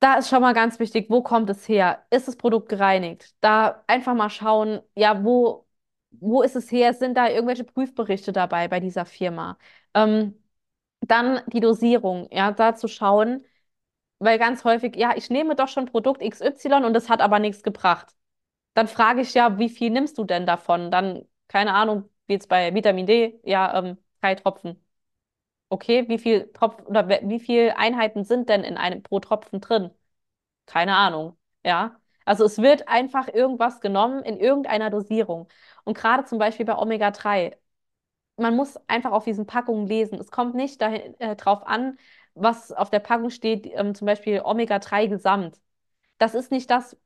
da 0.01 0.15
ist 0.17 0.29
schon 0.29 0.43
mal 0.43 0.53
ganz 0.55 0.79
wichtig, 0.79 1.07
wo 1.11 1.23
kommt 1.23 1.49
es 1.51 1.67
her? 1.69 2.05
Ist 2.11 2.29
das 2.29 2.37
Produkt 2.37 2.69
gereinigt? 2.69 3.35
Da 3.41 3.83
einfach 3.87 4.15
mal 4.15 4.29
schauen, 4.31 4.81
ja, 4.95 5.25
wo, 5.25 5.67
wo 6.11 6.43
ist 6.43 6.57
es 6.57 6.71
her? 6.71 6.93
Sind 6.95 7.17
da 7.17 7.29
irgendwelche 7.29 7.65
Prüfberichte 7.65 8.33
dabei 8.33 8.69
bei 8.69 8.81
dieser 8.81 9.07
Firma? 9.07 9.59
Ähm, 9.95 10.35
dann 11.03 11.43
die 11.49 11.61
Dosierung, 11.61 12.29
ja, 12.33 12.53
da 12.53 12.75
zu 12.77 12.89
schauen, 12.89 13.45
weil 14.21 14.39
ganz 14.39 14.65
häufig, 14.65 14.97
ja, 14.97 15.17
ich 15.17 15.31
nehme 15.31 15.57
doch 15.57 15.69
schon 15.69 15.87
Produkt 15.87 16.23
XY 16.23 16.85
und 16.87 16.97
es 16.97 17.09
hat 17.11 17.21
aber 17.23 17.39
nichts 17.41 17.63
gebracht. 17.65 18.15
Dann 18.75 18.89
frage 18.89 19.21
ich 19.21 19.35
ja, 19.35 19.59
wie 19.59 19.69
viel 19.69 19.91
nimmst 19.91 20.19
du 20.19 20.25
denn 20.25 20.47
davon? 20.47 20.91
Dann, 20.91 21.27
keine 21.49 21.75
Ahnung, 21.75 22.09
wie 22.27 22.35
jetzt 22.35 22.49
bei 22.49 22.75
Vitamin 22.75 23.07
D, 23.07 23.41
ja, 23.45 23.79
ähm, 23.79 23.99
drei 24.21 24.35
Tropfen. 24.35 24.81
Okay, 25.69 26.09
wie 26.09 26.19
viel 26.19 26.53
Tropfen 26.53 26.87
oder 26.87 27.09
wie 27.09 27.41
viel 27.41 27.73
Einheiten 27.77 28.25
sind 28.25 28.49
denn 28.49 28.65
in 28.65 28.77
einem 28.77 29.03
pro 29.03 29.21
Tropfen 29.21 29.61
drin? 29.61 29.91
Keine 30.67 30.97
Ahnung. 30.97 31.39
Ja. 31.65 32.01
Also 32.25 32.45
es 32.45 32.59
wird 32.59 32.89
einfach 32.89 33.29
irgendwas 33.29 33.81
genommen 33.81 34.23
in 34.25 34.39
irgendeiner 34.39 34.91
Dosierung. 34.91 35.49
Und 35.85 35.97
gerade 35.99 36.25
zum 36.25 36.39
Beispiel 36.39 36.67
bei 36.67 36.77
Omega-3, 36.79 37.59
man 38.37 38.57
muss 38.57 38.77
einfach 38.89 39.13
auf 39.13 39.25
diesen 39.25 39.47
Packungen 39.47 39.87
lesen. 39.87 40.19
Es 40.21 40.31
kommt 40.31 40.55
nicht 40.55 40.81
dahin, 40.83 41.15
äh, 41.21 41.37
an, 41.45 41.99
was 42.35 42.73
auf 42.73 42.91
der 42.91 43.01
Packung 43.01 43.31
steht, 43.31 43.67
ähm, 43.75 43.95
zum 43.95 44.07
Beispiel 44.07 44.41
Omega-3 44.45 45.07
Gesamt. 45.07 45.61
Das 46.19 46.35
ist 46.35 46.51
nicht 46.53 46.71
das, 46.71 46.97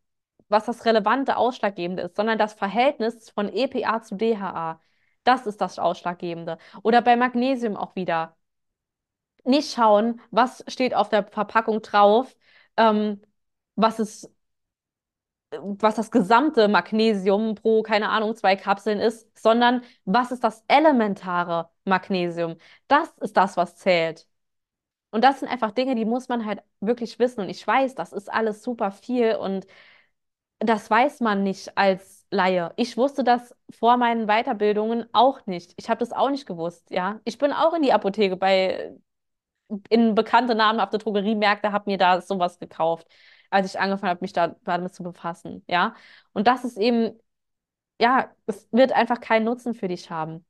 was 0.48 0.66
das 0.66 0.84
relevante 0.84 1.37
Ausschlaggebende 1.37 2.04
ist, 2.04 2.16
sondern 2.16 2.38
das 2.38 2.54
Verhältnis 2.54 3.30
von 3.30 3.48
EPA 3.52 4.02
zu 4.02 4.16
DHA. 4.16 4.80
Das 5.24 5.46
ist 5.46 5.61
das 5.61 5.78
Ausschlaggebende. 5.78 6.58
Oder 6.82 7.02
bei 7.02 7.16
Magnesium 7.16 7.76
auch 7.76 7.94
wieder. 7.96 8.37
Nicht 9.44 9.72
schauen, 9.74 10.20
was 10.30 10.62
steht 10.68 10.94
auf 10.94 11.08
der 11.08 11.24
Verpackung 11.24 11.80
drauf, 11.82 12.37
ähm, 12.76 13.22
was 13.76 13.98
ist, 14.00 14.30
was 15.50 15.94
das 15.94 16.11
gesamte 16.11 16.68
Magnesium 16.68 17.54
pro, 17.54 17.82
keine 17.82 18.11
Ahnung, 18.11 18.34
zwei 18.37 18.54
Kapseln 18.56 19.00
ist, 19.00 19.26
sondern 19.38 19.82
was 20.04 20.30
ist 20.30 20.44
das 20.44 20.62
elementare 20.68 21.70
Magnesium. 21.84 22.56
Das 22.87 23.08
ist 23.20 23.37
das, 23.37 23.56
was 23.56 23.76
zählt. 23.76 24.26
Und 25.11 25.24
das 25.24 25.40
sind 25.40 25.48
einfach 25.50 25.72
Dinge, 25.72 25.94
die 25.94 26.04
muss 26.04 26.28
man 26.28 26.46
halt 26.46 26.62
wirklich 26.80 27.18
wissen. 27.18 27.40
Und 27.42 27.50
ich 27.50 27.66
weiß, 27.66 27.94
das 27.94 28.12
ist 28.12 28.32
alles 28.32 28.62
super 28.62 28.92
viel 28.92 29.37
und 29.37 29.66
das 30.61 30.90
weiß 30.90 31.21
man 31.21 31.42
nicht 31.42 31.77
als 31.79 32.27
Laie. 32.31 32.73
Ich 32.77 32.97
wusste 32.97 33.25
das 33.25 33.55
vor 33.71 33.97
meinen 33.97 34.27
Weiterbildungen 34.27 35.07
auch 35.12 35.47
nicht. 35.47 35.73
Ich 35.77 35.88
habe 35.88 36.01
das 36.01 36.12
auch 36.12 36.31
nicht 36.31 36.47
gewusst, 36.47 36.90
ja. 36.90 37.21
Ich 37.25 37.38
bin 37.38 37.53
auch 37.53 37.75
in 37.75 37.83
die 37.83 37.92
Apotheke 37.92 38.37
bei 38.37 38.94
in 39.90 40.14
bekannte 40.14 40.55
namhafte 40.55 40.99
Drogeriemärkte, 40.99 41.73
habe 41.73 41.90
mir 41.90 41.99
da 41.99 42.21
sowas 42.21 42.59
gekauft, 42.59 43.07
als 43.51 43.66
ich 43.75 43.81
angefangen 43.81 44.11
habe, 44.11 44.21
mich 44.23 44.33
da 44.33 44.57
damit 44.64 44.94
zu 44.94 45.03
befassen, 45.03 45.64
ja. 45.68 45.94
Und 46.33 46.47
das 46.47 46.64
ist 46.64 46.79
eben, 46.79 47.18
ja, 48.01 48.31
es 48.47 48.68
wird 48.73 48.92
einfach 48.92 49.21
keinen 49.21 49.44
Nutzen 49.44 49.75
für 49.75 49.88
dich 49.88 50.11
haben. 50.11 50.47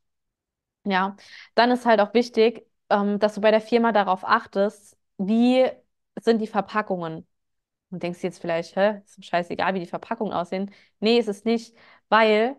Ja, 0.85 1.17
dann 1.55 1.71
ist 1.71 1.87
halt 1.87 2.01
auch 2.01 2.15
wichtig, 2.15 2.67
ähm, 2.91 3.19
dass 3.19 3.35
du 3.35 3.41
bei 3.41 3.51
der 3.51 3.61
Firma 3.61 3.93
darauf 3.93 4.25
achtest, 4.25 4.99
wie 5.19 5.67
sind 6.21 6.41
die 6.41 6.47
Verpackungen. 6.47 7.27
Und 7.91 8.03
denkst 8.03 8.23
jetzt 8.23 8.41
vielleicht, 8.41 8.77
hä, 8.77 9.01
ist 9.05 9.25
scheißegal, 9.25 9.75
wie 9.75 9.81
die 9.81 9.87
Verpackungen 9.87 10.33
aussehen. 10.33 10.71
Nee, 11.01 11.19
ist 11.19 11.29
es 11.29 11.45
nicht, 11.45 11.75
weil 12.09 12.57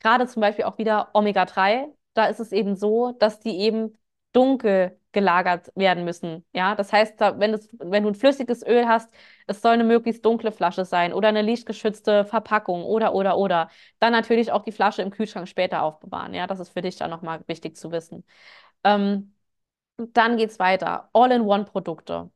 gerade 0.00 0.26
zum 0.26 0.40
Beispiel 0.40 0.64
auch 0.64 0.78
wieder 0.78 1.10
Omega-3, 1.14 1.88
da 2.14 2.26
ist 2.26 2.40
es 2.40 2.52
eben 2.52 2.76
so, 2.76 3.12
dass 3.12 3.40
die 3.40 3.58
eben 3.58 3.96
dunkel 4.32 4.98
gelagert 5.12 5.72
werden 5.74 6.04
müssen. 6.04 6.44
Ja, 6.52 6.74
das 6.74 6.92
heißt, 6.92 7.18
wenn, 7.20 7.52
das, 7.52 7.68
wenn 7.78 8.02
du 8.02 8.10
ein 8.10 8.14
flüssiges 8.14 8.62
Öl 8.66 8.86
hast, 8.86 9.10
es 9.46 9.62
soll 9.62 9.72
eine 9.72 9.84
möglichst 9.84 10.24
dunkle 10.24 10.52
Flasche 10.52 10.84
sein 10.84 11.12
oder 11.14 11.28
eine 11.28 11.42
lichtgeschützte 11.42 12.24
Verpackung 12.26 12.84
oder, 12.84 13.14
oder, 13.14 13.38
oder. 13.38 13.70
Dann 14.00 14.12
natürlich 14.12 14.52
auch 14.52 14.62
die 14.64 14.72
Flasche 14.72 15.00
im 15.02 15.10
Kühlschrank 15.10 15.48
später 15.48 15.82
aufbewahren. 15.82 16.34
Ja, 16.34 16.46
das 16.46 16.60
ist 16.60 16.68
für 16.70 16.82
dich 16.82 16.96
dann 16.96 17.10
nochmal 17.10 17.42
wichtig 17.46 17.76
zu 17.76 17.90
wissen. 17.90 18.24
Ähm, 18.84 19.34
dann 19.98 20.36
geht's 20.36 20.58
weiter. 20.58 21.10
All-in-One-Produkte 21.12 22.30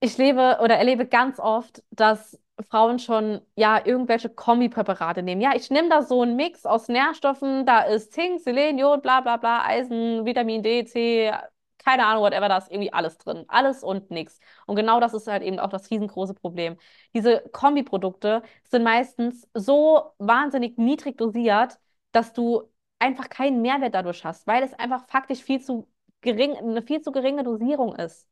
ich 0.00 0.16
lebe 0.18 0.58
oder 0.62 0.76
erlebe 0.76 1.06
ganz 1.06 1.38
oft, 1.40 1.82
dass 1.90 2.38
Frauen 2.68 2.98
schon 2.98 3.40
ja 3.56 3.84
irgendwelche 3.84 4.28
Kombipräparate 4.28 5.22
nehmen. 5.22 5.40
Ja, 5.40 5.52
ich 5.54 5.70
nehme 5.70 5.88
da 5.88 6.02
so 6.02 6.22
einen 6.22 6.36
Mix 6.36 6.66
aus 6.66 6.88
Nährstoffen, 6.88 7.66
da 7.66 7.80
ist 7.82 8.12
Zink, 8.12 8.40
Selen, 8.40 8.78
Jod, 8.78 9.02
bla 9.02 9.20
bla 9.20 9.36
bla, 9.36 9.64
Eisen, 9.64 10.24
Vitamin 10.24 10.62
D, 10.62 10.84
C, 10.84 11.32
keine 11.78 12.04
Ahnung, 12.06 12.22
whatever, 12.24 12.48
da 12.48 12.58
ist 12.58 12.70
irgendwie 12.70 12.92
alles 12.92 13.16
drin. 13.18 13.44
Alles 13.48 13.82
und 13.84 14.10
nichts. 14.10 14.40
Und 14.66 14.76
genau 14.76 15.00
das 15.00 15.14
ist 15.14 15.26
halt 15.28 15.42
eben 15.42 15.58
auch 15.58 15.68
das 15.70 15.90
riesengroße 15.90 16.34
Problem. 16.34 16.76
Diese 17.14 17.40
Kombiprodukte 17.52 18.42
sind 18.64 18.82
meistens 18.84 19.48
so 19.54 20.12
wahnsinnig 20.18 20.76
niedrig 20.78 21.16
dosiert, 21.16 21.78
dass 22.12 22.32
du 22.32 22.70
einfach 22.98 23.28
keinen 23.28 23.62
Mehrwert 23.62 23.94
dadurch 23.94 24.24
hast, 24.24 24.46
weil 24.46 24.62
es 24.64 24.74
einfach 24.74 25.06
faktisch 25.08 25.42
viel 25.42 25.60
zu 25.60 25.88
gering, 26.20 26.56
eine 26.56 26.82
viel 26.82 27.00
zu 27.00 27.12
geringe 27.12 27.44
Dosierung 27.44 27.94
ist. 27.94 28.26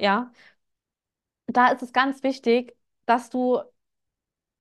Ja, 0.00 0.30
da 1.48 1.68
ist 1.68 1.82
es 1.82 1.92
ganz 1.92 2.22
wichtig, 2.22 2.76
dass 3.06 3.30
du 3.30 3.60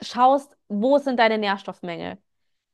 schaust, 0.01 0.55
wo 0.67 0.97
sind 0.97 1.17
deine 1.19 1.37
Nährstoffmängel? 1.37 2.17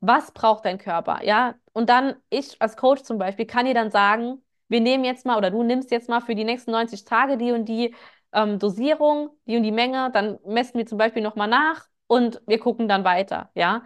Was 0.02 0.32
braucht 0.34 0.66
dein 0.66 0.78
Körper? 0.78 1.24
Ja, 1.24 1.56
und 1.74 1.90
dann 1.90 2.16
ich 2.30 2.62
als 2.62 2.78
Coach 2.78 3.04
zum 3.04 3.18
Beispiel 3.18 3.46
kann 3.46 3.66
dir 3.66 3.74
dann 3.74 3.92
sagen, 3.92 4.44
wir 4.68 4.82
nehmen 4.82 5.06
jetzt 5.06 5.26
mal 5.26 5.38
oder 5.38 5.52
du 5.52 5.64
nimmst 5.64 5.92
jetzt 5.92 6.10
mal 6.10 6.22
für 6.22 6.36
die 6.36 6.44
nächsten 6.44 6.72
90 6.72 7.06
Tage 7.06 7.38
die 7.38 7.52
und 7.52 7.66
die 7.66 7.96
ähm, 8.34 8.60
Dosierung, 8.60 9.30
die 9.46 9.58
und 9.58 9.64
die 9.64 9.72
Menge, 9.72 10.12
dann 10.12 10.40
messen 10.46 10.78
wir 10.78 10.86
zum 10.86 10.98
Beispiel 10.98 11.24
nochmal 11.24 11.48
nach 11.48 11.88
und 12.08 12.42
wir 12.48 12.60
gucken 12.60 12.88
dann 12.88 13.04
weiter, 13.06 13.52
ja. 13.56 13.84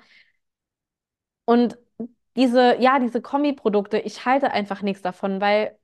Und 1.46 1.78
diese, 2.36 2.78
ja, 2.82 3.00
diese 3.00 3.22
Kombiprodukte, 3.22 4.00
ich 4.00 4.26
halte 4.26 4.52
einfach 4.52 4.82
nichts 4.82 5.02
davon, 5.02 5.42
weil 5.42 5.78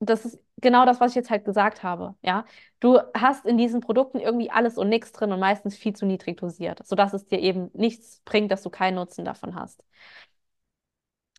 das 0.00 0.24
ist 0.24 0.38
genau 0.58 0.86
das, 0.86 1.00
was 1.00 1.12
ich 1.12 1.16
jetzt 1.16 1.30
halt 1.30 1.44
gesagt 1.44 1.82
habe. 1.82 2.14
Ja, 2.22 2.44
du 2.80 2.98
hast 3.14 3.46
in 3.46 3.58
diesen 3.58 3.80
Produkten 3.80 4.20
irgendwie 4.20 4.50
alles 4.50 4.78
und 4.78 4.88
nichts 4.88 5.12
drin 5.12 5.32
und 5.32 5.40
meistens 5.40 5.76
viel 5.76 5.94
zu 5.94 6.06
niedrig 6.06 6.36
dosiert, 6.38 6.86
sodass 6.86 7.12
es 7.14 7.26
dir 7.26 7.40
eben 7.40 7.70
nichts 7.74 8.20
bringt, 8.24 8.50
dass 8.52 8.62
du 8.62 8.70
keinen 8.70 8.94
Nutzen 8.96 9.24
davon 9.24 9.54
hast. 9.56 9.82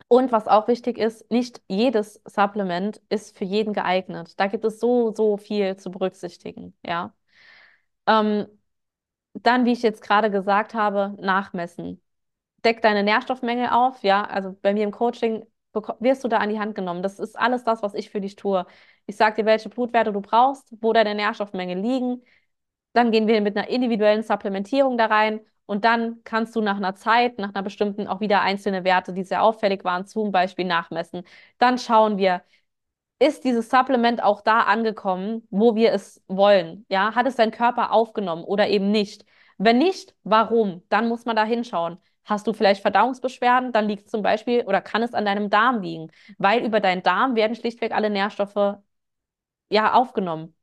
Und 0.07 0.31
was 0.31 0.47
auch 0.47 0.67
wichtig 0.67 0.97
ist, 0.97 1.29
nicht 1.31 1.61
jedes 1.67 2.21
Supplement 2.25 3.01
ist 3.09 3.37
für 3.37 3.43
jeden 3.45 3.73
geeignet. 3.73 4.39
Da 4.39 4.47
gibt 4.47 4.65
es 4.65 4.79
so, 4.79 5.13
so 5.13 5.37
viel 5.37 5.77
zu 5.77 5.91
berücksichtigen, 5.91 6.75
ja. 6.85 7.13
Ähm, 8.07 8.47
dann, 9.33 9.65
wie 9.65 9.73
ich 9.73 9.83
jetzt 9.83 10.01
gerade 10.03 10.31
gesagt 10.31 10.73
habe, 10.75 11.15
nachmessen. 11.21 12.01
Deck 12.65 12.81
deine 12.83 13.03
Nährstoffmängel 13.03 13.69
auf, 13.69 14.03
ja. 14.03 14.23
Also 14.25 14.53
bei 14.61 14.73
mir 14.73 14.83
im 14.85 14.91
Coaching 14.91 15.45
wirst 15.99 16.23
du 16.23 16.27
da 16.27 16.37
an 16.37 16.49
die 16.49 16.59
Hand 16.59 16.75
genommen. 16.75 17.03
Das 17.03 17.19
ist 17.19 17.37
alles 17.37 17.63
das, 17.63 17.81
was 17.83 17.93
ich 17.93 18.09
für 18.09 18.21
dich 18.21 18.35
tue. 18.35 18.65
Ich 19.05 19.15
sage 19.17 19.37
dir, 19.37 19.45
welche 19.45 19.69
Blutwerte 19.69 20.11
du 20.13 20.21
brauchst, 20.21 20.73
wo 20.81 20.93
deine 20.93 21.15
Nährstoffmängel 21.15 21.79
liegen. 21.79 22.23
Dann 22.93 23.11
gehen 23.11 23.27
wir 23.27 23.41
mit 23.41 23.57
einer 23.57 23.69
individuellen 23.69 24.23
Supplementierung 24.23 24.97
da 24.97 25.05
rein 25.07 25.41
und 25.65 25.85
dann 25.85 26.23
kannst 26.23 26.55
du 26.55 26.61
nach 26.61 26.77
einer 26.77 26.95
Zeit, 26.95 27.37
nach 27.37 27.49
einer 27.53 27.63
bestimmten 27.63 28.07
auch 28.07 28.19
wieder 28.19 28.41
einzelne 28.41 28.83
Werte, 28.83 29.13
die 29.13 29.23
sehr 29.23 29.43
auffällig 29.43 29.83
waren, 29.83 30.05
zum 30.07 30.31
Beispiel 30.31 30.65
nachmessen. 30.65 31.23
Dann 31.59 31.77
schauen 31.77 32.17
wir, 32.17 32.41
ist 33.19 33.43
dieses 33.43 33.69
Supplement 33.69 34.23
auch 34.23 34.41
da 34.41 34.61
angekommen, 34.61 35.47
wo 35.49 35.75
wir 35.75 35.91
es 35.93 36.23
wollen? 36.27 36.85
Ja, 36.89 37.15
hat 37.15 37.27
es 37.27 37.35
dein 37.35 37.51
Körper 37.51 37.91
aufgenommen 37.91 38.43
oder 38.43 38.67
eben 38.69 38.91
nicht? 38.91 39.25
Wenn 39.57 39.77
nicht, 39.77 40.15
warum? 40.23 40.83
Dann 40.89 41.07
muss 41.09 41.25
man 41.25 41.35
da 41.35 41.43
hinschauen. 41.43 41.97
Hast 42.29 42.47
du 42.47 42.53
vielleicht 42.53 42.81
Verdauungsbeschwerden? 42.81 43.71
Dann 43.73 43.87
liegt 43.87 44.05
es 44.05 44.11
zum 44.11 44.21
Beispiel 44.21 44.61
oder 44.65 44.81
kann 44.81 45.03
es 45.03 45.13
an 45.13 45.25
deinem 45.25 45.49
Darm 45.49 45.81
liegen, 45.81 46.11
weil 46.37 46.63
über 46.65 46.79
deinen 46.79 47.03
Darm 47.03 47.35
werden 47.35 47.55
schlichtweg 47.55 47.91
alle 47.93 48.09
Nährstoffe 48.09 48.77
ja 49.69 49.93
aufgenommen. 49.93 50.55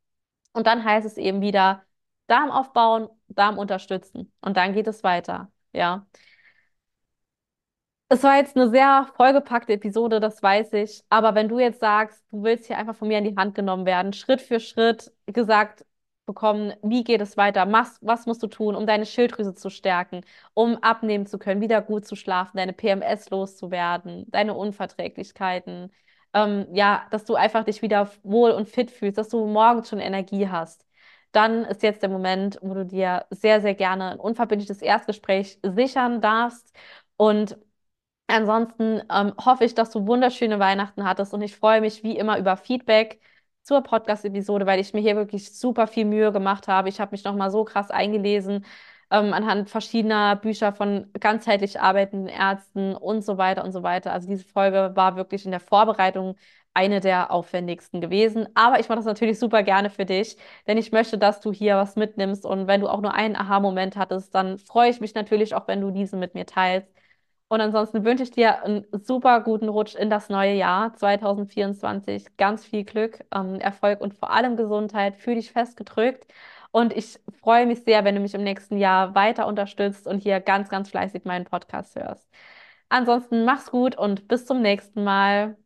Und 0.55 0.67
dann 0.67 0.85
heißt 0.85 1.07
es 1.07 1.19
eben 1.19 1.41
wieder 1.43 1.85
Darm 2.29 2.51
aufbauen, 2.51 3.09
Darm 3.29 3.59
unterstützen 3.59 4.33
und 4.41 4.57
dann 4.57 4.75
geht 4.75 4.87
es 4.89 5.05
weiter. 5.05 5.53
Ja. 5.73 6.07
Es 8.09 8.23
war 8.23 8.37
jetzt 8.37 8.57
eine 8.57 8.69
sehr 8.71 9.09
vollgepackte 9.17 9.73
Episode, 9.73 10.21
das 10.21 10.43
weiß 10.43 10.73
ich. 10.75 11.03
Aber 11.09 11.35
wenn 11.35 11.49
du 11.49 11.59
jetzt 11.59 11.81
sagst, 11.81 12.25
du 12.31 12.43
willst 12.45 12.67
hier 12.67 12.79
einfach 12.79 12.95
von 12.97 13.09
mir 13.09 13.19
in 13.19 13.25
die 13.25 13.37
Hand 13.37 13.55
genommen 13.55 13.87
werden, 13.87 14.13
Schritt 14.13 14.41
für 14.41 14.61
Schritt 14.61 15.13
gesagt 15.27 15.86
bekommen, 16.27 16.75
wie 16.83 17.05
geht 17.05 17.21
es 17.21 17.37
weiter, 17.37 17.71
was, 17.73 17.99
was 18.03 18.27
musst 18.27 18.43
du 18.43 18.49
tun, 18.49 18.75
um 18.75 18.87
deine 18.87 19.07
Schilddrüse 19.07 19.55
zu 19.55 19.71
stärken, 19.71 20.23
um 20.55 20.77
abnehmen 20.83 21.27
zu 21.27 21.39
können, 21.39 21.61
wieder 21.61 21.81
gut 21.83 22.07
zu 22.07 22.17
schlafen, 22.17 22.57
deine 22.57 22.73
PMS 22.73 23.31
loszuwerden, 23.31 24.27
deine 24.31 24.55
Unverträglichkeiten, 24.55 25.93
ähm, 26.35 26.67
ja, 26.73 27.07
dass 27.11 27.25
du 27.25 27.35
einfach 27.37 27.65
dich 27.65 27.83
wieder 27.83 28.11
wohl 28.23 28.51
und 28.51 28.69
fit 28.69 28.91
fühlst, 28.91 29.19
dass 29.19 29.29
du 29.29 29.47
morgens 29.47 29.89
schon 29.89 30.01
Energie 30.01 30.49
hast. 30.49 30.85
Dann 31.33 31.65
ist 31.65 31.83
jetzt 31.83 32.03
der 32.03 32.09
Moment, 32.11 32.59
wo 32.63 32.75
du 32.75 32.85
dir 32.87 33.27
sehr, 33.31 33.61
sehr 33.61 33.75
gerne 33.75 34.11
ein 34.13 34.19
unverbindliches 34.21 34.83
Erstgespräch 34.83 35.59
sichern 35.63 36.21
darfst. 36.21 36.73
Und 37.17 37.57
Ansonsten 38.29 39.03
ähm, 39.13 39.35
hoffe 39.45 39.65
ich, 39.65 39.75
dass 39.75 39.91
du 39.91 40.07
wunderschöne 40.07 40.59
Weihnachten 40.59 41.05
hattest 41.05 41.33
und 41.33 41.43
ich 41.43 41.57
freue 41.57 41.81
mich 41.81 42.03
wie 42.03 42.17
immer 42.19 42.39
über 42.39 42.57
Feedback 42.57 43.21
zur 43.67 43.83
Podcast-Episode, 43.83 44.65
weil 44.67 44.81
ich 44.81 44.95
mir 44.95 45.01
hier 45.01 45.17
wirklich 45.17 45.53
super 45.59 45.87
viel 45.89 46.05
Mühe 46.05 46.33
gemacht 46.33 46.69
habe. 46.69 46.89
Ich 46.89 47.01
habe 47.01 47.11
mich 47.13 47.25
nochmal 47.25 47.51
so 47.51 47.65
krass 47.65 47.91
eingelesen 47.91 48.65
ähm, 49.11 49.33
anhand 49.33 49.71
verschiedener 49.71 50.37
Bücher 50.37 50.73
von 50.73 51.11
ganzheitlich 51.19 51.81
arbeitenden 51.81 52.29
Ärzten 52.29 52.95
und 52.95 53.23
so 53.25 53.39
weiter 53.39 53.65
und 53.65 53.73
so 53.73 53.83
weiter. 53.83 54.13
Also 54.13 54.29
diese 54.29 54.45
Folge 54.45 54.93
war 54.95 55.17
wirklich 55.17 55.45
in 55.45 55.51
der 55.51 55.61
Vorbereitung 55.61 56.37
eine 56.75 57.01
der 57.01 57.31
aufwendigsten 57.31 58.01
gewesen. 58.01 58.47
Aber 58.55 58.79
ich 58.81 58.89
mache 58.89 58.99
das 58.99 59.07
natürlich 59.07 59.39
super 59.39 59.63
gerne 59.63 59.91
für 59.91 60.05
dich, 60.05 60.37
denn 60.67 60.77
ich 60.79 60.93
möchte, 60.93 61.19
dass 61.19 61.41
du 61.41 61.53
hier 61.53 61.77
was 61.77 61.97
mitnimmst. 61.97 62.45
Und 62.45 62.67
wenn 62.67 62.81
du 62.83 62.89
auch 62.89 63.01
nur 63.01 63.15
einen 63.15 63.37
Aha-Moment 63.37 63.97
hattest, 63.97 64.35
dann 64.35 64.59
freue 64.59 64.91
ich 64.91 65.01
mich 65.01 65.15
natürlich 65.15 65.55
auch, 65.55 65.67
wenn 65.69 65.81
du 65.81 65.91
diesen 65.91 66.21
mit 66.21 66.35
mir 66.35 66.47
teilst. 66.47 66.89
Und 67.49 67.61
ansonsten 67.61 68.05
wünsche 68.05 68.25
ich 68.25 68.33
dir 68.33 68.63
einen 68.65 68.87
super 68.93 69.41
guten 69.41 69.69
Rutsch 69.69 69.95
in 69.95 70.11
das 70.11 70.29
neue 70.29 70.55
Jahr 70.55 70.95
2024. 70.95 72.37
Ganz 72.37 72.65
viel 72.65 72.85
Glück, 72.85 73.25
ähm, 73.33 73.61
Erfolg 73.61 74.01
und 74.01 74.15
vor 74.15 74.31
allem 74.33 74.57
Gesundheit. 74.57 75.17
Fühl 75.17 75.37
dich 75.37 75.53
festgedrückt. 75.53 76.27
Und 76.73 76.93
ich 76.93 77.19
freue 77.41 77.67
mich 77.67 77.85
sehr, 77.85 78.05
wenn 78.05 78.17
du 78.17 78.21
mich 78.21 78.35
im 78.35 78.43
nächsten 78.43 78.79
Jahr 78.79 79.15
weiter 79.15 79.47
unterstützt 79.47 80.07
und 80.09 80.19
hier 80.19 80.41
ganz, 80.41 80.69
ganz 80.69 80.91
fleißig 80.91 81.25
meinen 81.25 81.45
Podcast 81.45 81.95
hörst. 81.97 82.29
Ansonsten 82.89 83.45
mach's 83.45 83.71
gut 83.71 83.97
und 83.97 84.29
bis 84.29 84.47
zum 84.47 84.63
nächsten 84.63 85.05
Mal. 85.05 85.57